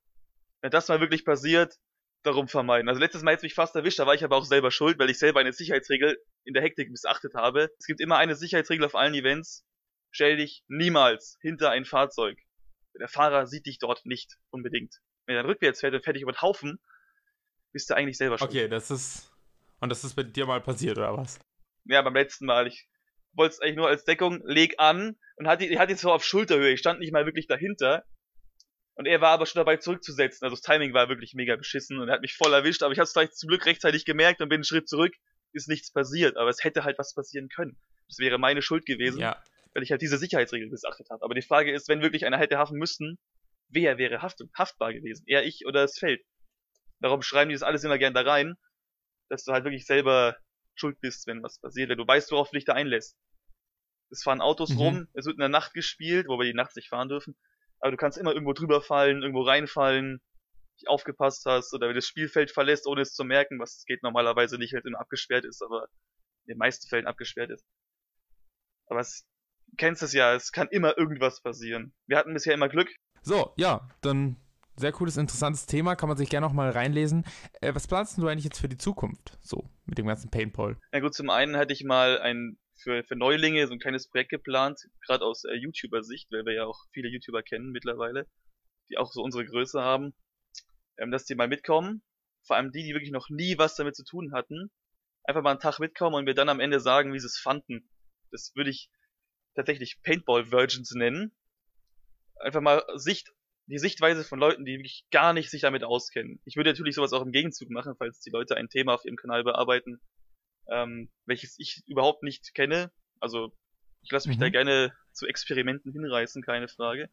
[0.60, 1.76] wenn das mal wirklich passiert,
[2.24, 2.90] darum vermeiden.
[2.90, 5.10] Also letztes Mal jetzt mich fast erwischt, da war ich aber auch selber schuld, weil
[5.10, 7.70] ich selber eine Sicherheitsregel in der Hektik missachtet habe.
[7.80, 9.64] Es gibt immer eine Sicherheitsregel auf allen Events.
[10.12, 12.38] Stell dich niemals hinter ein Fahrzeug.
[13.00, 15.00] Der Fahrer sieht dich dort nicht unbedingt.
[15.26, 16.82] Wenn er dann rückwärts fährt und fährt dich über den Haufen,
[17.72, 18.50] bist du eigentlich selber schuld.
[18.50, 19.32] Okay, das ist.
[19.80, 21.40] Und das ist bei dir mal passiert, oder was?
[21.86, 22.68] Ja, beim letzten Mal.
[22.68, 22.90] Ich
[23.36, 26.74] wollte es eigentlich nur als Deckung, leg an und hatte, hatte jetzt so auf Schulterhöhe.
[26.74, 28.06] Ich stand nicht mal wirklich dahinter.
[28.96, 30.46] Und er war aber schon dabei zurückzusetzen.
[30.46, 33.00] Also das Timing war wirklich mega beschissen und er hat mich voll erwischt, aber ich
[33.00, 35.14] habe es zum Glück rechtzeitig gemerkt und bin einen Schritt zurück.
[35.52, 37.78] Ist nichts passiert, aber es hätte halt was passieren können.
[38.08, 39.42] Das wäre meine Schuld gewesen, ja.
[39.74, 41.24] weil ich halt diese Sicherheitsregel missachtet habe.
[41.24, 43.18] Aber die Frage ist, wenn wirklich einer hätte haften müssen,
[43.70, 45.24] wer wäre haft haftbar gewesen?
[45.28, 46.22] Er, ich oder das Feld?
[47.00, 48.56] Darum schreiben die das alles immer gern da rein,
[49.30, 50.38] dass du halt wirklich selber
[50.76, 53.18] schuld bist, wenn was passiert, wenn du weißt, worauf du dich da einlässt.
[54.10, 54.78] Es fahren Autos mhm.
[54.78, 57.36] rum, es wird in der Nacht gespielt, wo wir die nachts nicht fahren dürfen
[57.80, 60.22] aber du kannst immer irgendwo drüber fallen, irgendwo reinfallen,
[60.78, 64.04] nicht aufgepasst hast oder wenn du das Spielfeld verlässt, ohne es zu merken, was geht
[64.04, 65.88] normalerweise nicht, wenn es immer abgesperrt ist, aber
[66.46, 67.64] in den meisten Fällen abgesperrt ist.
[68.88, 69.28] Aber es,
[69.78, 71.94] kennst es ja, es kann immer irgendwas passieren.
[72.08, 72.90] Wir hatten bisher immer Glück.
[73.22, 74.38] So, ja, dann
[74.78, 77.24] sehr cooles, interessantes Thema, kann man sich gerne noch mal reinlesen.
[77.62, 80.78] Äh, was planst du eigentlich jetzt für die Zukunft, so mit dem ganzen Paintball?
[80.92, 84.32] Ja gut, zum einen hatte ich mal ein für, für Neulinge so ein kleines Projekt
[84.32, 88.28] geplant, gerade aus äh, YouTuber-Sicht, weil wir ja auch viele YouTuber kennen mittlerweile,
[88.90, 90.14] die auch so unsere Größe haben,
[90.98, 92.04] ähm, dass die mal mitkommen.
[92.44, 94.70] Vor allem die, die wirklich noch nie was damit zu tun hatten.
[95.24, 97.90] Einfach mal einen Tag mitkommen und wir dann am Ende sagen, wie sie es fanden.
[98.32, 98.90] Das würde ich
[99.56, 101.36] tatsächlich Paintball Virgins nennen.
[102.40, 103.34] Einfach mal Sicht,
[103.68, 106.40] die Sichtweise von Leuten, die wirklich gar nicht sich damit auskennen.
[106.46, 109.16] Ich würde natürlich sowas auch im Gegenzug machen, falls die Leute ein Thema auf ihrem
[109.16, 110.00] Kanal bearbeiten,
[110.70, 112.92] ähm, welches ich überhaupt nicht kenne.
[113.20, 113.52] Also
[114.02, 114.42] ich lasse mich mhm.
[114.42, 117.10] da gerne zu Experimenten hinreißen, keine Frage.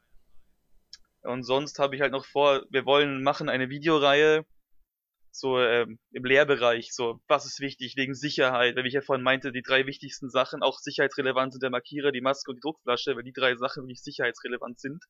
[1.23, 4.45] Und sonst habe ich halt noch vor, wir wollen machen eine Videoreihe
[5.31, 9.51] so ähm, im Lehrbereich, so was ist wichtig wegen Sicherheit, weil ich ja vorhin meinte,
[9.51, 13.23] die drei wichtigsten Sachen, auch sicherheitsrelevant sind der Markierer, die Maske und die Druckflasche, weil
[13.23, 15.03] die drei Sachen wirklich sicherheitsrelevant sind.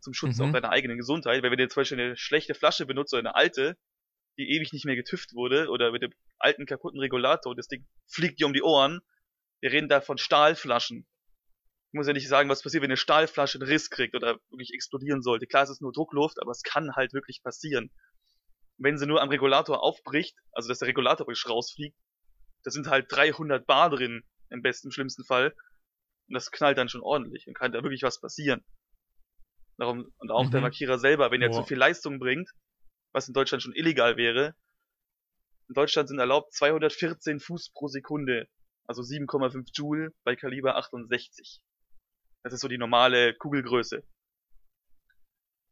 [0.00, 0.46] Zum Schutz mhm.
[0.46, 3.34] auch deiner eigenen Gesundheit, weil wenn du zum Beispiel eine schlechte Flasche benutzt oder eine
[3.34, 3.76] alte,
[4.40, 8.40] die ewig nicht mehr getüft wurde oder mit dem alten kaputten Regulator, das Ding fliegt
[8.40, 9.00] dir um die Ohren.
[9.60, 11.06] Wir reden da von Stahlflaschen.
[11.92, 14.72] Ich muss ja nicht sagen, was passiert, wenn eine Stahlflasche einen Riss kriegt oder wirklich
[14.72, 15.46] explodieren sollte.
[15.46, 17.90] Klar, es ist nur Druckluft, aber es kann halt wirklich passieren.
[18.78, 21.98] wenn sie nur am Regulator aufbricht, also dass der Regulator wirklich rausfliegt,
[22.62, 25.54] da sind halt 300 Bar drin, im besten, schlimmsten Fall.
[26.28, 28.64] Und das knallt dann schon ordentlich und kann da wirklich was passieren.
[29.76, 30.50] Darum, und auch mhm.
[30.50, 32.50] der Markierer selber, wenn er zu viel Leistung bringt,
[33.12, 34.54] was in Deutschland schon illegal wäre,
[35.68, 38.48] In Deutschland sind erlaubt 214 Fuß pro Sekunde,
[38.86, 41.60] also 7,5 Joule bei Kaliber 68.
[42.42, 44.02] Das ist so die normale Kugelgröße.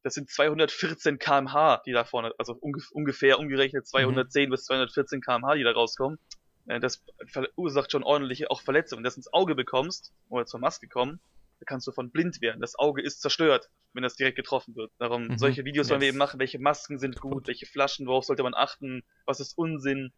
[0.04, 2.56] Das sind 214 kmh, die da vorne, also
[2.92, 4.50] ungefähr umgerechnet 210 mhm.
[4.52, 6.18] bis 214 kmh, die da rauskommen.
[6.66, 8.98] Äh, das verursacht schon ordentliche auch Verletzungen.
[8.98, 11.20] Wenn du das ins Auge bekommst oder zur Maske kommen,
[11.60, 12.60] da kannst du von blind werden.
[12.60, 14.92] Das Auge ist zerstört, wenn das direkt getroffen wird.
[14.98, 15.38] Darum, mhm.
[15.38, 15.90] solche Videos yes.
[15.90, 16.40] wollen wir eben machen.
[16.40, 20.12] Welche Masken sind gut, welche Flaschen, worauf sollte man achten, was ist Unsinn.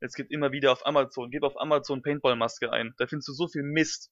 [0.00, 2.94] Es gibt immer wieder auf Amazon, gib auf Amazon Paintball-Maske ein.
[2.98, 4.10] Da findest du so viel Mist,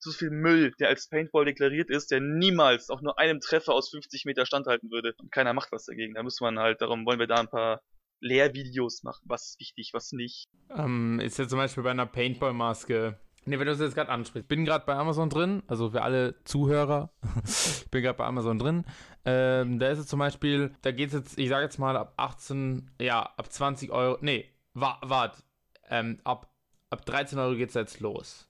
[0.00, 3.90] so viel Müll, der als Paintball deklariert ist, der niemals auch nur einem Treffer aus
[3.90, 5.14] 50 Meter standhalten würde.
[5.18, 6.14] Und keiner macht was dagegen.
[6.14, 7.82] Da muss man halt, darum wollen wir da ein paar
[8.20, 9.22] Lehrvideos machen.
[9.26, 10.48] Was ist wichtig, was nicht.
[10.74, 14.48] Ähm, ist ja zum Beispiel bei einer Paintball-Maske Ne, wenn du das jetzt gerade ansprichst.
[14.48, 17.10] Bin gerade bei Amazon drin, also für alle Zuhörer,
[17.90, 18.84] bin gerade bei Amazon drin.
[19.24, 22.12] Ähm, da ist es zum Beispiel, da geht es jetzt, ich sage jetzt mal ab
[22.16, 25.44] 18, ja, ab 20 Euro, nee, warte, wart,
[25.88, 26.54] ähm, ab,
[26.90, 28.46] ab 13 Euro geht es jetzt los.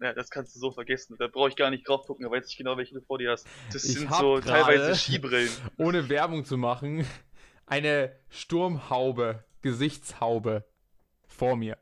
[0.00, 1.16] Ja, das kannst du so vergessen.
[1.18, 3.32] Da brauche ich gar nicht drauf gucken, da weiß ich genau, welche du vor dir
[3.32, 3.48] hast.
[3.72, 5.50] Das ich sind so teilweise Skibrillen.
[5.76, 7.04] Ohne Werbung zu machen,
[7.66, 10.64] eine Sturmhaube, Gesichtshaube
[11.26, 11.76] vor mir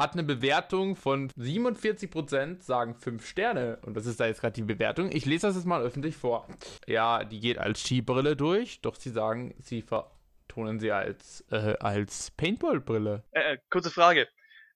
[0.00, 3.78] hat eine Bewertung von 47%, sagen 5 Sterne.
[3.84, 5.10] Und das ist da jetzt gerade die Bewertung.
[5.12, 6.48] Ich lese das jetzt mal öffentlich vor.
[6.86, 12.30] Ja, die geht als Skibrille durch, doch sie sagen, sie vertonen sie als, äh, als
[12.32, 13.24] Paintball-Brille.
[13.32, 14.26] Äh, äh kurze Frage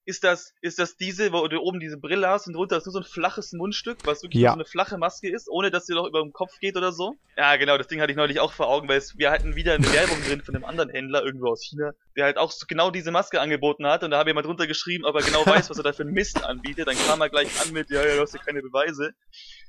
[0.06, 2.92] ist das, ist das diese, wo du oben diese Brille hast und drunter ist nur
[2.92, 4.50] so ein flaches Mundstück, was wirklich ja.
[4.50, 7.16] so eine flache Maske ist, ohne dass sie doch über den Kopf geht oder so?
[7.36, 9.74] Ja, genau, das Ding hatte ich neulich auch vor Augen, weil es, wir hatten wieder
[9.74, 12.90] eine Werbung drin von einem anderen Händler irgendwo aus China, der halt auch so genau
[12.90, 15.70] diese Maske angeboten hat und da habe ich mal drunter geschrieben, ob er genau weiß,
[15.70, 16.86] was er da für einen Mist anbietet.
[16.86, 19.12] Dann kam er gleich an mit, ja, ja, du hast ja keine Beweise.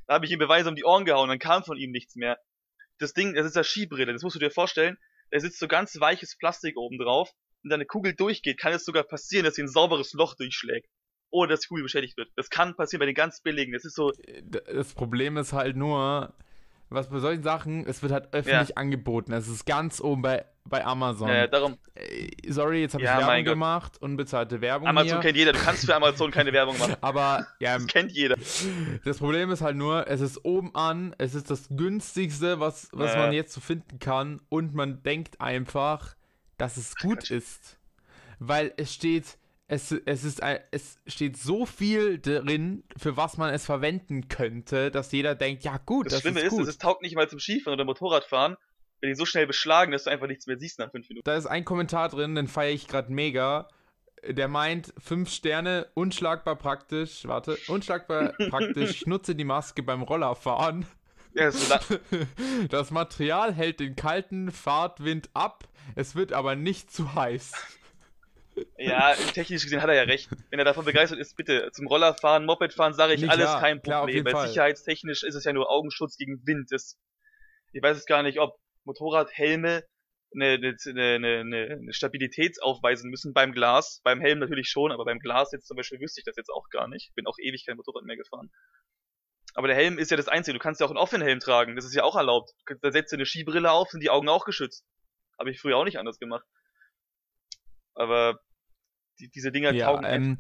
[0.08, 2.38] Da habe ich ihm Beweise um die Ohren gehauen, dann kam von ihm nichts mehr.
[3.00, 4.98] Das Ding, das ist ja Skibrille, das musst du dir vorstellen.
[5.32, 7.32] Da sitzt so ganz weiches Plastik oben drauf
[7.66, 10.88] und deine Kugel durchgeht, kann es sogar passieren, dass sie ein sauberes Loch durchschlägt.
[11.32, 12.30] Ohne dass die Kugel beschädigt wird.
[12.36, 13.74] Das kann passieren bei den ganz billigen.
[13.74, 14.14] Das ist so.
[14.72, 16.34] Das Problem ist halt nur,
[16.90, 18.76] was bei solchen Sachen, es wird halt öffentlich ja.
[18.78, 19.34] angeboten.
[19.34, 21.28] Es ist ganz oben bei, bei Amazon.
[21.28, 21.78] Ja, ja darum.
[21.96, 24.88] Äh, sorry, jetzt habe ich Werbung gemacht, unbezahlte Werbung.
[24.88, 25.20] Amazon hier.
[25.20, 26.96] kennt jeder, du kannst für Amazon keine Werbung machen.
[27.02, 28.36] Aber ja, das kennt jeder.
[29.04, 33.14] Das Problem ist halt nur, es ist oben an, es ist das günstigste, was, was
[33.14, 33.20] ja.
[33.20, 36.16] man jetzt so finden kann und man denkt einfach,
[36.58, 37.78] dass es gut ist.
[38.40, 39.38] Weil es steht,
[39.68, 40.42] es, es, ist,
[40.72, 45.78] es steht so viel drin, für was man es verwenden könnte, dass jeder denkt, ja
[45.78, 48.58] gut, das, das Schlimme ist, ist, es taugt nicht mal zum Skifahren oder Motorradfahren,
[49.02, 51.26] wenn die so schnell beschlagen, dass du einfach nichts mehr siehst nach fünf Minuten.
[51.26, 53.68] Da ist ein Kommentar drin, den feiere ich gerade mega.
[54.28, 60.86] Der meint, fünf Sterne, unschlagbar praktisch, warte, unschlagbar praktisch, nutze die Maske beim Rollerfahren.
[61.36, 61.76] Ja, so
[62.70, 67.52] das Material hält den kalten Fahrtwind ab, es wird aber nicht zu heiß.
[68.78, 70.30] Ja, technisch gesehen hat er ja recht.
[70.50, 73.82] Wenn er davon begeistert ist, bitte zum Rollerfahren, Mopedfahren sage ich nee, alles klar, kein
[73.82, 74.24] Problem.
[74.24, 76.72] Klar, weil sicherheitstechnisch ist es ja nur Augenschutz gegen Wind.
[76.72, 76.98] Das,
[77.74, 79.84] ich weiß es gar nicht, ob Motorradhelme
[80.34, 84.00] eine, eine, eine, eine Stabilität aufweisen müssen beim Glas.
[84.06, 86.70] Beim Helm natürlich schon, aber beim Glas jetzt zum Beispiel wüsste ich das jetzt auch
[86.70, 87.14] gar nicht.
[87.16, 88.52] Bin auch ewig kein Motorrad mehr gefahren.
[89.56, 90.54] Aber der Helm ist ja das Einzige.
[90.54, 91.76] Du kannst ja auch einen offenen Helm tragen.
[91.78, 92.52] Das ist ja auch erlaubt.
[92.82, 94.86] Da setzt du eine Skibrille auf, sind die Augen auch geschützt.
[95.40, 96.46] Habe ich früher auch nicht anders gemacht.
[97.94, 98.40] Aber
[99.20, 100.38] die, diese Dinger ja, taugen ähm,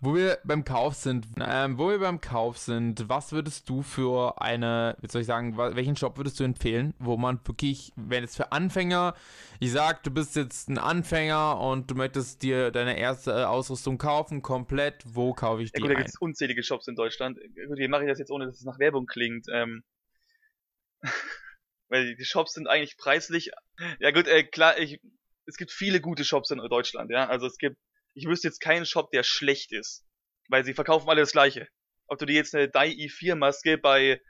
[0.00, 4.40] wo wir beim Kauf sind, ähm, wo wir beim Kauf sind, was würdest du für
[4.40, 8.36] eine, wie soll ich sagen, welchen Shop würdest du empfehlen, wo man wirklich, wenn es
[8.36, 9.14] für Anfänger,
[9.58, 14.40] ich sag, du bist jetzt ein Anfänger und du möchtest dir deine erste Ausrüstung kaufen,
[14.40, 15.80] komplett, wo kaufe ich die?
[15.80, 17.38] Ja, gut, da gibt es unzählige Shops in Deutschland.
[17.38, 19.46] Gut, wie mache ich das jetzt, ohne dass es nach Werbung klingt?
[19.52, 19.82] Ähm,
[21.88, 23.50] weil die Shops sind eigentlich preislich.
[23.98, 25.00] Ja gut, äh, klar, ich,
[25.46, 27.26] es gibt viele gute Shops in Deutschland, ja.
[27.26, 27.76] Also es gibt
[28.18, 30.04] ich wüsste jetzt keinen Shop, der schlecht ist.
[30.48, 31.68] Weil sie verkaufen alle das gleiche.
[32.06, 34.20] Ob du dir jetzt eine Dai i4 Maske bei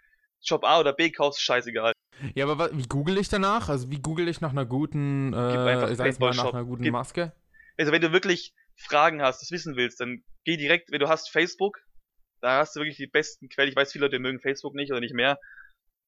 [0.45, 1.93] Shop A oder B kaufst, scheißegal.
[2.35, 3.69] Ja, aber wie google ich danach?
[3.69, 6.93] Also wie google ich nach einer guten, äh, sag ich mal, nach einer guten Gib,
[6.93, 7.33] Maske?
[7.77, 11.31] Also wenn du wirklich Fragen hast, das wissen willst, dann geh direkt, wenn du hast
[11.31, 11.79] Facebook,
[12.41, 13.71] da hast du wirklich die besten Quellen.
[13.71, 15.39] Ich weiß, viele Leute mögen Facebook nicht oder nicht mehr.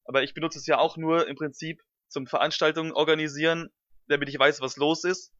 [0.05, 3.69] Aber ich benutze es ja auch nur im Prinzip zum Veranstaltungen organisieren,
[4.09, 5.33] damit ich weiß, was los ist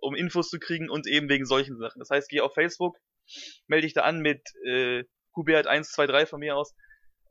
[0.00, 1.98] um Infos zu kriegen und eben wegen solchen Sachen.
[1.98, 2.96] Das heißt, geh auf Facebook,
[3.66, 5.04] melde dich da an mit äh,
[5.36, 6.74] Hubert123 von mir aus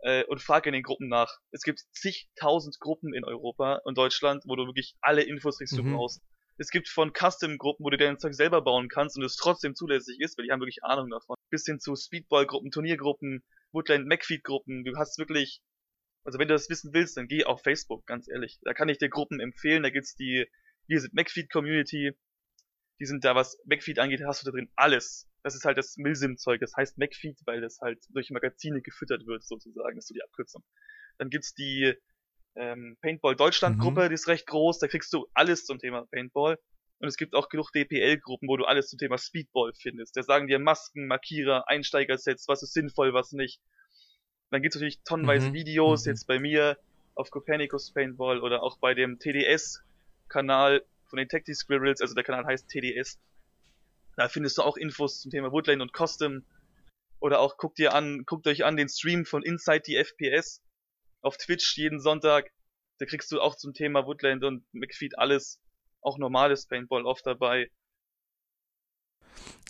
[0.02, 1.38] äh, und frag in den Gruppen nach.
[1.52, 5.82] Es gibt zigtausend Gruppen in Europa und Deutschland, wo du wirklich alle Infos kriegst, die
[5.82, 5.92] mhm.
[5.92, 6.22] du brauchst.
[6.58, 10.20] Es gibt von Custom-Gruppen, wo du dein Zeug selber bauen kannst und es trotzdem zulässig
[10.20, 11.38] ist, weil die haben wirklich Ahnung davon.
[11.50, 14.84] Bis hin zu Speedball-Gruppen, Turniergruppen, Woodland McFeed-Gruppen.
[14.84, 15.62] Du hast wirklich,
[16.26, 18.60] also wenn du das wissen willst, dann geh auf Facebook, ganz ehrlich.
[18.64, 19.84] Da kann ich dir Gruppen empfehlen.
[19.84, 20.48] Da gibt's die
[20.88, 22.12] Wir sind McFeed Community,
[23.00, 25.28] Die sind da, was McFeed angeht, hast du da drin alles.
[25.44, 26.60] Das ist halt das Milsim-Zeug.
[26.60, 29.96] Das heißt McFeed, weil das halt durch Magazine gefüttert wird, sozusagen.
[29.96, 30.64] Das ist so die Abkürzung.
[31.18, 31.94] Dann gibt's die
[32.56, 34.10] ähm, Paintball Deutschland Gruppe, mhm.
[34.10, 34.80] die ist recht groß.
[34.80, 36.58] Da kriegst du alles zum Thema Paintball.
[37.00, 40.18] Und es gibt auch genug DPL-Gruppen, wo du alles zum Thema Speedball findest.
[40.18, 43.62] Da sagen dir Masken, Markierer, Einsteigersets, was ist sinnvoll, was nicht.
[44.52, 45.54] Dann gibt's natürlich tonnenweise mhm.
[45.54, 46.12] Videos, mhm.
[46.12, 46.78] jetzt bei mir
[47.16, 52.46] auf Copernicus Paintball oder auch bei dem TDS-Kanal von den Tactic Squirrels, also der Kanal
[52.46, 53.20] heißt TDS.
[54.16, 56.46] Da findest du auch Infos zum Thema Woodland und Custom.
[57.20, 60.62] Oder auch guckt ihr an, guckt euch an den Stream von Inside the FPS
[61.22, 62.52] auf Twitch jeden Sonntag.
[62.98, 65.62] Da kriegst du auch zum Thema Woodland und McFeed alles
[66.02, 67.70] auch normales Paintball oft dabei.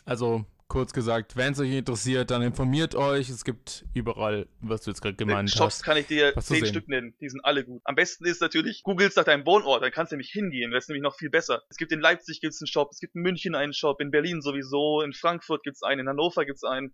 [0.06, 3.30] Also kurz gesagt, wenn es euch interessiert, dann informiert euch.
[3.30, 5.74] Es gibt überall, was du jetzt gerade gemeint Shops hast.
[5.78, 7.16] Shops kann ich dir zehn Stück nennen.
[7.20, 7.82] Die sind alle gut.
[7.84, 10.72] Am besten ist natürlich, googelst nach deinem Wohnort, dann kannst du nämlich hingehen.
[10.72, 11.64] Das ist nämlich noch viel besser.
[11.70, 14.42] Es gibt in Leipzig gibt's einen Shop, es gibt in München einen Shop, in Berlin
[14.42, 16.94] sowieso, in Frankfurt gibt's einen, in Hannover gibt's einen,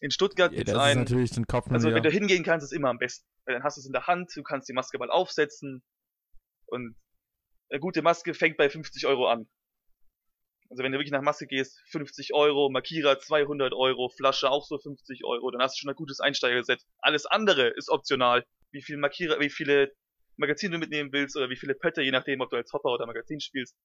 [0.00, 1.00] in Stuttgart ja, gibt's das einen.
[1.00, 3.26] Natürlich den Kopf also wenn du hingehen kannst, ist immer am besten.
[3.44, 5.82] Weil dann hast du es in der Hand, du kannst die Maske mal aufsetzen
[6.66, 6.96] und
[7.70, 9.46] eine gute Maske fängt bei 50 Euro an.
[10.70, 14.78] Also wenn du wirklich nach Maske gehst, 50 Euro, Markierer 200 Euro, Flasche auch so
[14.78, 16.82] 50 Euro, dann hast du schon ein gutes Einsteigerset.
[16.98, 18.44] Alles andere ist optional.
[18.72, 19.92] Wie viele Markierer, wie viele
[20.36, 23.06] Magazine du mitnehmen willst oder wie viele Pötte, je nachdem, ob du als Hopper oder
[23.06, 23.76] Magazin spielst,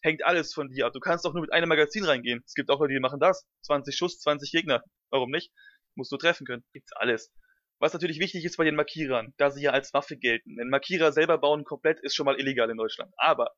[0.00, 0.92] hängt alles von dir ab.
[0.92, 2.42] Du kannst auch nur mit einem Magazin reingehen.
[2.46, 3.46] Es gibt auch Leute, die machen das.
[3.62, 4.82] 20 Schuss, 20 Gegner.
[5.10, 5.52] Warum nicht?
[5.94, 6.64] Musst du treffen können.
[6.72, 7.30] Gibt's alles.
[7.78, 10.56] Was natürlich wichtig ist bei den Markierern, da sie ja als Waffe gelten.
[10.56, 13.12] Denn Markierer selber bauen komplett ist schon mal illegal in Deutschland.
[13.16, 13.50] Aber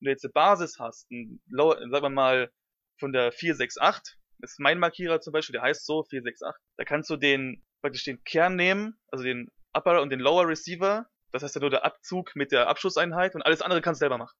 [0.00, 2.50] wenn du jetzt eine Basis hast, ein sagen wir mal
[2.98, 7.10] von der 468, das ist mein Markierer zum Beispiel, der heißt so 468, da kannst
[7.10, 11.54] du den praktisch den Kern nehmen, also den Upper und den Lower Receiver, das heißt
[11.54, 14.36] ja nur der Abzug mit der Abschusseinheit und alles andere kannst du selber machen.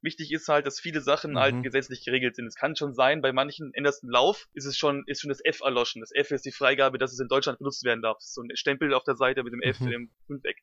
[0.00, 1.56] Wichtig ist halt, dass viele Sachen halt mhm.
[1.58, 2.46] halt gesetzlich geregelt sind.
[2.46, 5.60] Es kann schon sein, bei manchen ändersten Lauf ist es schon, ist schon das F
[5.60, 6.00] erloschen.
[6.00, 8.18] Das F ist die Freigabe, dass es in Deutschland benutzt werden darf.
[8.20, 9.90] So ein Stempel auf der Seite mit dem F, mhm.
[9.90, 10.62] dem Fünfeck.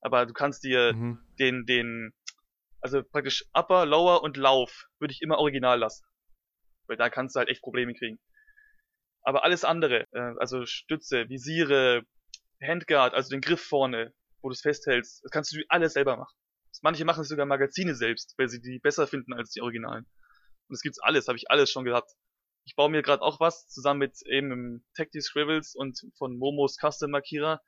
[0.00, 1.18] Aber du kannst dir mhm.
[1.38, 2.14] den, den,
[2.82, 6.04] also praktisch Upper, Lower und Lauf würde ich immer original lassen.
[6.86, 8.18] Weil da kannst du halt echt Probleme kriegen.
[9.22, 12.02] Aber alles andere, äh, also Stütze, Visiere,
[12.60, 16.34] Handguard, also den Griff vorne, wo du es festhältst, das kannst du alles selber machen.
[16.82, 20.04] Manche machen sogar Magazine selbst, weil sie die besser finden als die Originalen.
[20.68, 22.10] Und es gibt's alles, habe ich alles schon gehabt.
[22.64, 27.10] Ich baue mir gerade auch was zusammen mit eben Tactic Scribbles und von Momos Custom
[27.12, 27.60] Markierer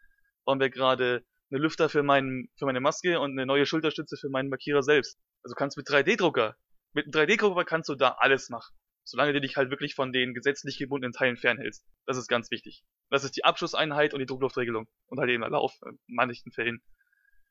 [0.45, 4.29] bauen wir gerade eine Lüfter für meinen für meine Maske und eine neue Schulterstütze für
[4.29, 5.19] meinen Markierer selbst.
[5.43, 6.57] Also kannst mit 3D-Drucker,
[6.93, 10.35] mit einem 3D-Drucker kannst du da alles machen, solange du dich halt wirklich von den
[10.35, 11.85] gesetzlich gebundenen Teilen fernhältst.
[12.07, 12.83] Das ist ganz wichtig.
[13.11, 16.83] Das ist die Abschusseinheit und die Druckluftregelung und halt eben Lauf in manchen Fällen.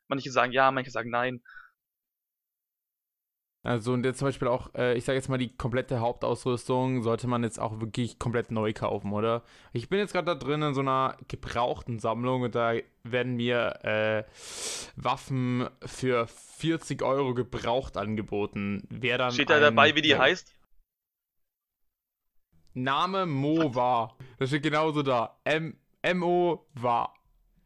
[0.07, 1.41] Manche sagen ja, manche sagen nein.
[3.65, 7.27] Also und jetzt zum Beispiel auch, äh, ich sage jetzt mal, die komplette Hauptausrüstung sollte
[7.27, 9.41] man jetzt auch wirklich komplett neu kaufen, oder?
[9.71, 12.73] Ich bin jetzt gerade da drin in so einer gebrauchten Sammlung und da
[13.03, 14.23] werden mir äh,
[14.97, 18.85] Waffen für 40 Euro gebraucht angeboten.
[18.89, 20.53] Wer dann Steht da dabei, wie die heißt?
[22.73, 24.17] Name Mo war.
[24.39, 25.37] Das steht genauso da.
[25.45, 27.13] M M-O war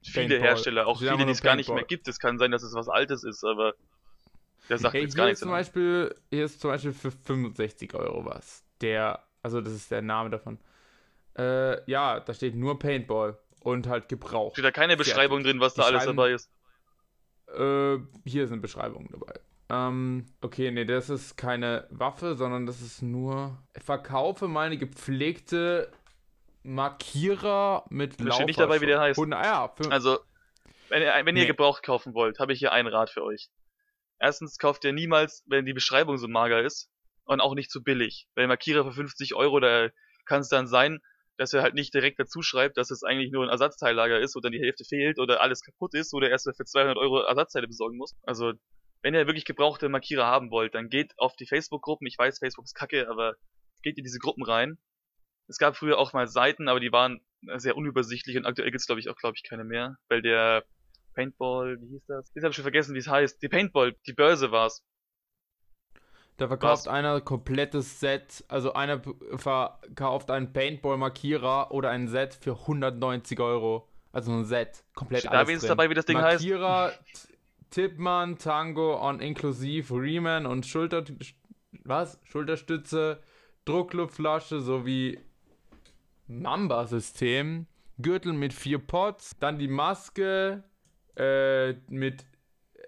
[0.03, 0.39] viele.
[0.39, 2.07] Hersteller, auch viele, die es gar nicht mehr gibt.
[2.07, 3.73] Es kann sein, dass es was Altes ist, aber
[4.69, 5.39] der sagt hey, jetzt gar nichts.
[5.39, 8.63] Zum Beispiel, hier ist zum Beispiel für 65 Euro was.
[8.81, 10.59] Der, also das ist der Name davon.
[11.37, 14.53] Äh, ja, da steht nur Paintball und halt Gebrauch.
[14.53, 16.49] Steht da keine Beschreibung drin, was da alles dabei ist?
[17.55, 19.39] Äh, hier sind Beschreibungen dabei.
[19.69, 23.57] Ähm, okay, nee, das ist keine Waffe, sondern das ist nur.
[23.83, 25.91] Verkaufe meine gepflegte
[26.63, 29.19] Markierer mit Da steht nicht dabei, wie der heißt.
[29.19, 30.19] Und, ah, ja, also,
[30.89, 31.47] wenn ihr, wenn ihr nee.
[31.47, 33.49] Gebraucht kaufen wollt, habe ich hier einen Rat für euch.
[34.19, 36.89] Erstens kauft ihr niemals, wenn die Beschreibung so mager ist
[37.25, 38.27] und auch nicht zu billig.
[38.35, 39.89] Weil Markierer für 50 Euro, da
[40.25, 40.99] kann es dann sein,
[41.37, 44.49] dass er halt nicht direkt dazu schreibt, dass es eigentlich nur ein Ersatzteillager ist oder
[44.49, 48.15] die Hälfte fehlt oder alles kaputt ist oder erst für 200 Euro Ersatzteile besorgen muss.
[48.23, 48.53] Also,
[49.03, 52.07] wenn ihr wirklich gebrauchte Markierer haben wollt, dann geht auf die Facebook-Gruppen.
[52.07, 53.35] Ich weiß, Facebook ist kacke, aber
[53.83, 54.79] geht in diese Gruppen rein
[55.47, 57.21] es gab früher auch mal Seiten, aber die waren
[57.57, 60.65] sehr unübersichtlich und aktuell gibt's glaube ich auch glaube ich keine mehr, weil der
[61.17, 62.31] Paintball, wie hieß das?
[62.35, 63.41] Jetzt habe ich schon vergessen, wie es heißt.
[63.41, 64.83] Die Paintball, die Börse war's.
[66.37, 66.87] Da verkauft Was?
[66.87, 69.01] einer komplettes Set, also einer
[69.35, 73.89] verkauft einen Paintball-Markierer oder ein Set für 190 Euro.
[74.11, 75.67] Also ein Set, komplett Steht alles da drin.
[75.69, 77.33] dabei, wie das Ding Markierer, heißt?
[77.71, 81.03] Tippmann, Tango on inklusiv Riemen und Schulter...
[81.83, 82.19] Was?
[82.23, 83.19] Schulterstütze,
[83.65, 85.19] Druckluftflasche sowie
[86.27, 87.65] Mamba-System,
[87.97, 90.63] Gürtel mit vier Pots, dann die Maske
[91.17, 92.25] äh, mit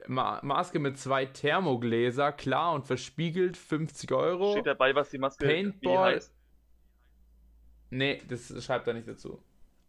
[0.07, 4.51] Ma Maske mit zwei Thermogläser, klar und verspiegelt, 50 Euro.
[4.53, 6.15] Steht dabei, was die Maske Paintball.
[6.15, 6.33] heißt?
[7.91, 9.41] Nee, das schreibt er nicht dazu.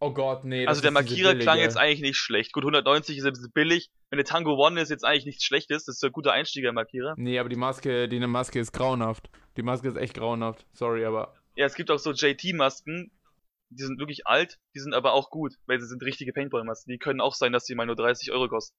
[0.03, 0.66] Oh Gott, nee.
[0.66, 2.55] Also der Markierer klang jetzt eigentlich nicht schlecht.
[2.55, 3.90] Gut, 190 ist ein bisschen billig.
[4.09, 5.85] Wenn der Tango One ist, jetzt eigentlich nichts Schlechtes.
[5.85, 7.14] Das ist ein guter Einstieger-Markierer.
[7.18, 9.29] Nee, aber die Maske, die Maske ist grauenhaft.
[9.59, 10.66] Die Maske ist echt grauenhaft.
[10.72, 11.35] Sorry, aber.
[11.55, 13.11] Ja, es gibt auch so JT-Masken.
[13.70, 16.90] Die sind wirklich alt, die sind aber auch gut, weil sie sind richtige Paintball-Masken.
[16.90, 18.76] Die können auch sein, dass die mal nur 30 Euro kosten.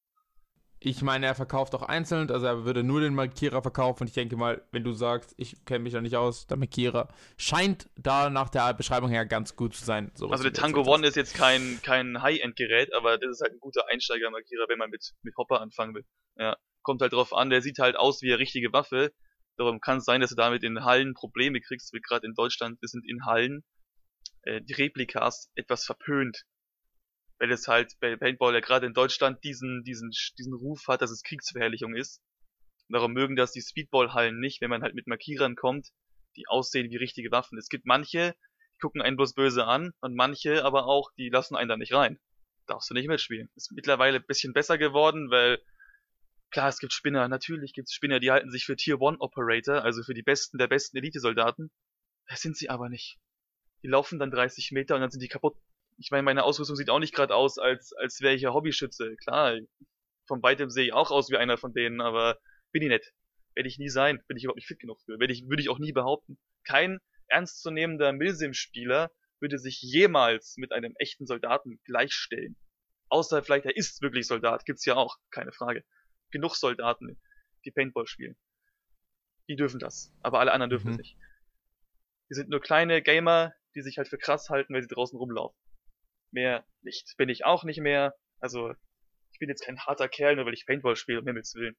[0.83, 4.01] Ich meine, er verkauft auch einzeln, also er würde nur den Markierer verkaufen.
[4.01, 7.07] Und ich denke mal, wenn du sagst, ich kenne mich da nicht aus, der Markierer
[7.37, 10.11] scheint da nach der Beschreibung her ganz gut zu sein.
[10.19, 13.87] Also der Tango One ist jetzt kein, kein High-End-Gerät, aber das ist halt ein guter
[13.89, 16.05] Einsteiger-Markierer, wenn man mit, mit Hopper anfangen will.
[16.35, 19.13] Ja, kommt halt drauf an, der sieht halt aus wie eine richtige Waffe.
[19.57, 22.81] Darum kann es sein, dass du damit in Hallen Probleme kriegst, wie gerade in Deutschland,
[22.81, 23.63] wir sind in Hallen
[24.43, 26.45] äh, die Replikas etwas verpönt
[27.41, 31.09] weil es halt bei Paintball ja gerade in Deutschland diesen, diesen, diesen Ruf hat, dass
[31.09, 32.21] es Kriegsverherrlichung ist.
[32.87, 35.87] Und darum mögen das die Speedball-Hallen nicht, wenn man halt mit Markierern kommt,
[36.35, 37.57] die aussehen wie richtige Waffen.
[37.57, 38.35] Es gibt manche,
[38.75, 41.93] die gucken einen bloß böse an und manche aber auch, die lassen einen da nicht
[41.93, 42.19] rein.
[42.67, 43.49] Darfst du nicht mitspielen.
[43.55, 45.59] Ist mittlerweile ein bisschen besser geworden, weil
[46.51, 49.81] klar, es gibt Spinner, natürlich gibt es Spinner, die halten sich für Tier 1 Operator,
[49.81, 51.71] also für die besten der besten Elite-Soldaten.
[52.27, 53.17] Das sind sie aber nicht.
[53.83, 55.57] Die laufen dann 30 Meter und dann sind die kaputt
[56.01, 59.15] ich meine, meine Ausrüstung sieht auch nicht gerade aus, als, als wäre ich ja Hobbyschütze.
[59.17, 59.59] Klar,
[60.25, 62.39] von weitem sehe ich auch aus wie einer von denen, aber
[62.71, 63.13] bin ich nicht.
[63.53, 64.21] Werde ich nie sein.
[64.27, 65.19] Bin ich überhaupt nicht fit genug für.
[65.19, 66.39] Werde ich, würde ich auch nie behaupten.
[66.63, 72.55] Kein ernstzunehmender Milsim-Spieler würde sich jemals mit einem echten Soldaten gleichstellen.
[73.09, 74.65] Außer vielleicht er ist wirklich Soldat.
[74.65, 75.17] Gibt's ja auch.
[75.29, 75.83] Keine Frage.
[76.31, 77.19] Genug Soldaten,
[77.65, 78.37] die Paintball spielen.
[79.49, 80.13] Die dürfen das.
[80.21, 80.93] Aber alle anderen dürfen mhm.
[80.93, 81.17] es nicht.
[82.29, 85.57] Die sind nur kleine Gamer, die sich halt für krass halten, weil sie draußen rumlaufen
[86.31, 87.15] mehr nicht.
[87.17, 88.15] Bin ich auch nicht mehr.
[88.39, 88.73] Also,
[89.31, 91.75] ich bin jetzt kein harter Kerl, nur weil ich Paintball spiele, um Himmels Willen.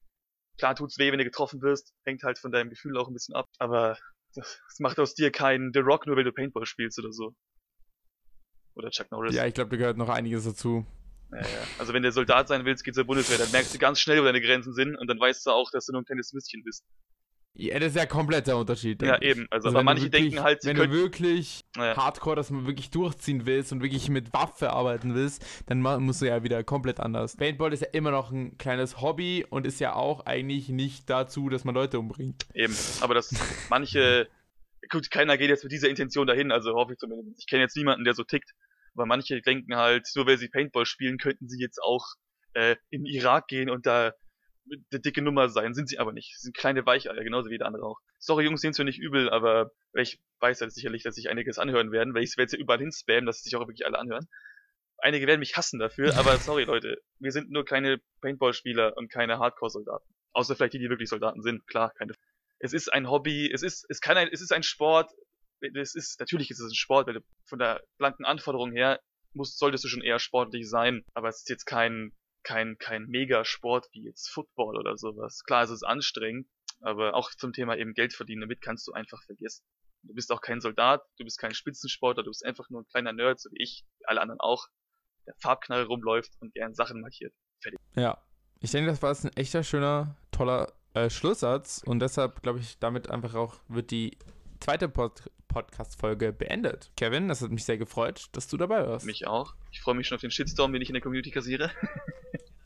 [0.59, 3.35] Klar tut's weh, wenn du getroffen wirst, hängt halt von deinem Gefühl auch ein bisschen
[3.35, 3.98] ab, aber
[4.35, 7.35] das macht aus dir keinen The Rock, nur weil du Paintball spielst oder so.
[8.74, 9.35] Oder Chuck Norris.
[9.35, 10.87] Ja, ich glaube, da gehört noch einiges dazu.
[11.31, 11.66] Ja, ja.
[11.78, 14.24] Also wenn du Soldat sein willst, geht zur Bundeswehr, dann merkst du ganz schnell, wo
[14.24, 16.85] deine Grenzen sind und dann weißt du auch, dass du nur ein kleines Mistchen bist.
[17.55, 19.03] Ja, das ist ja komplett der Unterschied.
[19.03, 19.47] Ja, eben.
[19.51, 21.95] Also, also aber manche wirklich, denken halt, sie Wenn du wirklich ja.
[21.97, 26.27] hardcore, dass man wirklich durchziehen willst und wirklich mit Waffe arbeiten willst, dann musst du
[26.27, 27.37] ja wieder komplett anders.
[27.37, 31.51] Paintball ist ja immer noch ein kleines Hobby und ist ja auch eigentlich nicht dazu,
[31.51, 32.47] dass man Leute umbringt.
[32.55, 32.75] Eben.
[33.01, 33.35] Aber dass
[33.69, 34.29] manche,
[34.88, 37.38] gut, keiner geht jetzt mit dieser Intention dahin, also hoffe ich zumindest.
[37.38, 38.51] Ich kenne jetzt niemanden, der so tickt.
[38.95, 42.15] Aber manche denken halt, nur weil sie Paintball spielen, könnten sie jetzt auch
[42.55, 44.12] äh, in den Irak gehen und da
[44.66, 46.37] eine dicke Nummer sein, sind sie aber nicht.
[46.37, 47.98] Sie sind kleine Weicheier, genauso wie der andere auch.
[48.18, 51.92] Sorry Jungs, sind mir nicht übel, aber ich weiß halt sicherlich, dass sich einiges anhören
[51.92, 54.29] werden, weil ich werde jetzt überall hin spammen, dass sich auch wirklich alle anhören.
[54.98, 59.38] Einige werden mich hassen dafür, aber sorry Leute, wir sind nur keine Paintball-Spieler und keine
[59.38, 60.14] Hardcore-Soldaten.
[60.33, 62.14] Außer vielleicht die, die wirklich Soldaten sind, klar, keine.
[62.59, 65.11] Es ist ein Hobby, es ist, es kann ein, es ist ein Sport,
[65.61, 69.01] es ist, natürlich ist es ein Sport, weil von der blanken Anforderung her
[69.35, 73.88] muss, solltest du schon eher sportlich sein, aber es ist jetzt kein kein, kein Megasport
[73.92, 75.42] wie jetzt Football oder sowas.
[75.44, 76.48] Klar, es ist anstrengend,
[76.81, 79.64] aber auch zum Thema eben Geld verdienen, damit kannst du einfach vergessen.
[80.02, 83.12] Du bist auch kein Soldat, du bist kein Spitzensportler, du bist einfach nur ein kleiner
[83.12, 84.66] Nerd, so wie ich, wie alle anderen auch,
[85.26, 87.33] der Farbknall rumläuft und gern Sachen markiert.
[87.61, 87.78] Fertig.
[87.94, 88.18] Ja,
[88.59, 92.78] ich denke, das war jetzt ein echter, schöner, toller äh, Schlusssatz und deshalb glaube ich,
[92.78, 94.18] damit einfach auch wird die
[94.62, 96.90] zweite Pod Podcast-Folge beendet.
[96.96, 99.05] Kevin, das hat mich sehr gefreut, dass du dabei warst.
[99.05, 99.55] Mich auch.
[99.70, 101.70] Ich freue mich schon auf den Shitstorm, den ich in der Community kassiere.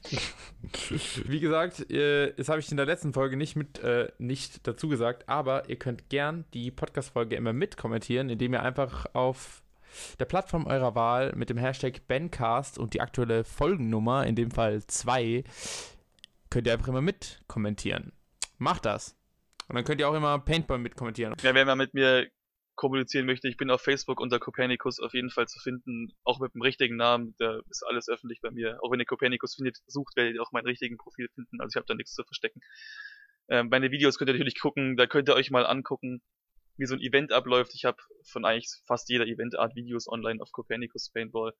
[1.24, 4.88] Wie gesagt, äh, das habe ich in der letzten Folge nicht mit äh, nicht dazu
[4.88, 9.64] gesagt, aber ihr könnt gern die Podcast-Folge immer mitkommentieren, indem ihr einfach auf
[10.20, 14.87] der Plattform eurer Wahl mit dem Hashtag Bencast und die aktuelle Folgennummer, in dem Fall
[14.87, 15.42] 2,
[16.50, 18.12] könnt ihr einfach immer mitkommentieren.
[18.59, 19.15] Macht das.
[19.68, 21.35] Und dann könnt ihr auch immer Paintball mitkommentieren.
[21.42, 22.29] Ja, wer mal mit mir
[22.76, 26.55] kommunizieren möchte, ich bin auf Facebook unter Copernicus auf jeden Fall zu finden, auch mit
[26.55, 28.79] dem richtigen Namen, da ist alles öffentlich bei mir.
[28.83, 31.76] Auch wenn ihr Copernicus findet, sucht, werdet ihr auch mein richtigen Profil finden, also ich
[31.76, 32.61] habe da nichts zu verstecken.
[33.48, 36.20] Ähm, meine Videos könnt ihr natürlich gucken, da könnt ihr euch mal angucken,
[36.76, 37.74] wie so ein Event abläuft.
[37.74, 41.55] Ich habe von eigentlich fast jeder Eventart Videos online auf Copernicus Paintball.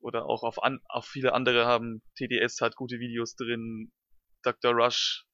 [0.00, 2.02] Oder auch auf, an, auf viele andere haben.
[2.16, 3.92] TDS hat gute Videos drin.
[4.42, 4.72] Dr.
[4.72, 5.26] Rush,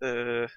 [0.00, 0.48] äh,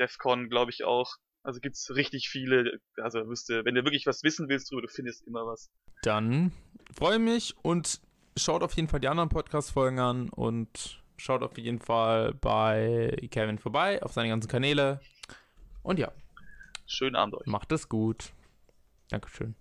[0.00, 1.14] Defcon glaube ich auch.
[1.42, 5.26] Also gibt's richtig viele, also wüsste, wenn du wirklich was wissen willst drüber, du findest
[5.26, 5.70] immer was.
[6.02, 6.52] Dann
[6.92, 8.00] freue mich und
[8.36, 13.58] schaut auf jeden Fall die anderen Podcast-Folgen an und schaut auf jeden Fall bei Kevin
[13.58, 15.00] vorbei, auf seine ganzen Kanäle.
[15.82, 16.12] Und ja.
[16.86, 17.46] Schönen Abend euch.
[17.46, 18.32] Macht es gut.
[19.08, 19.54] Dankeschön.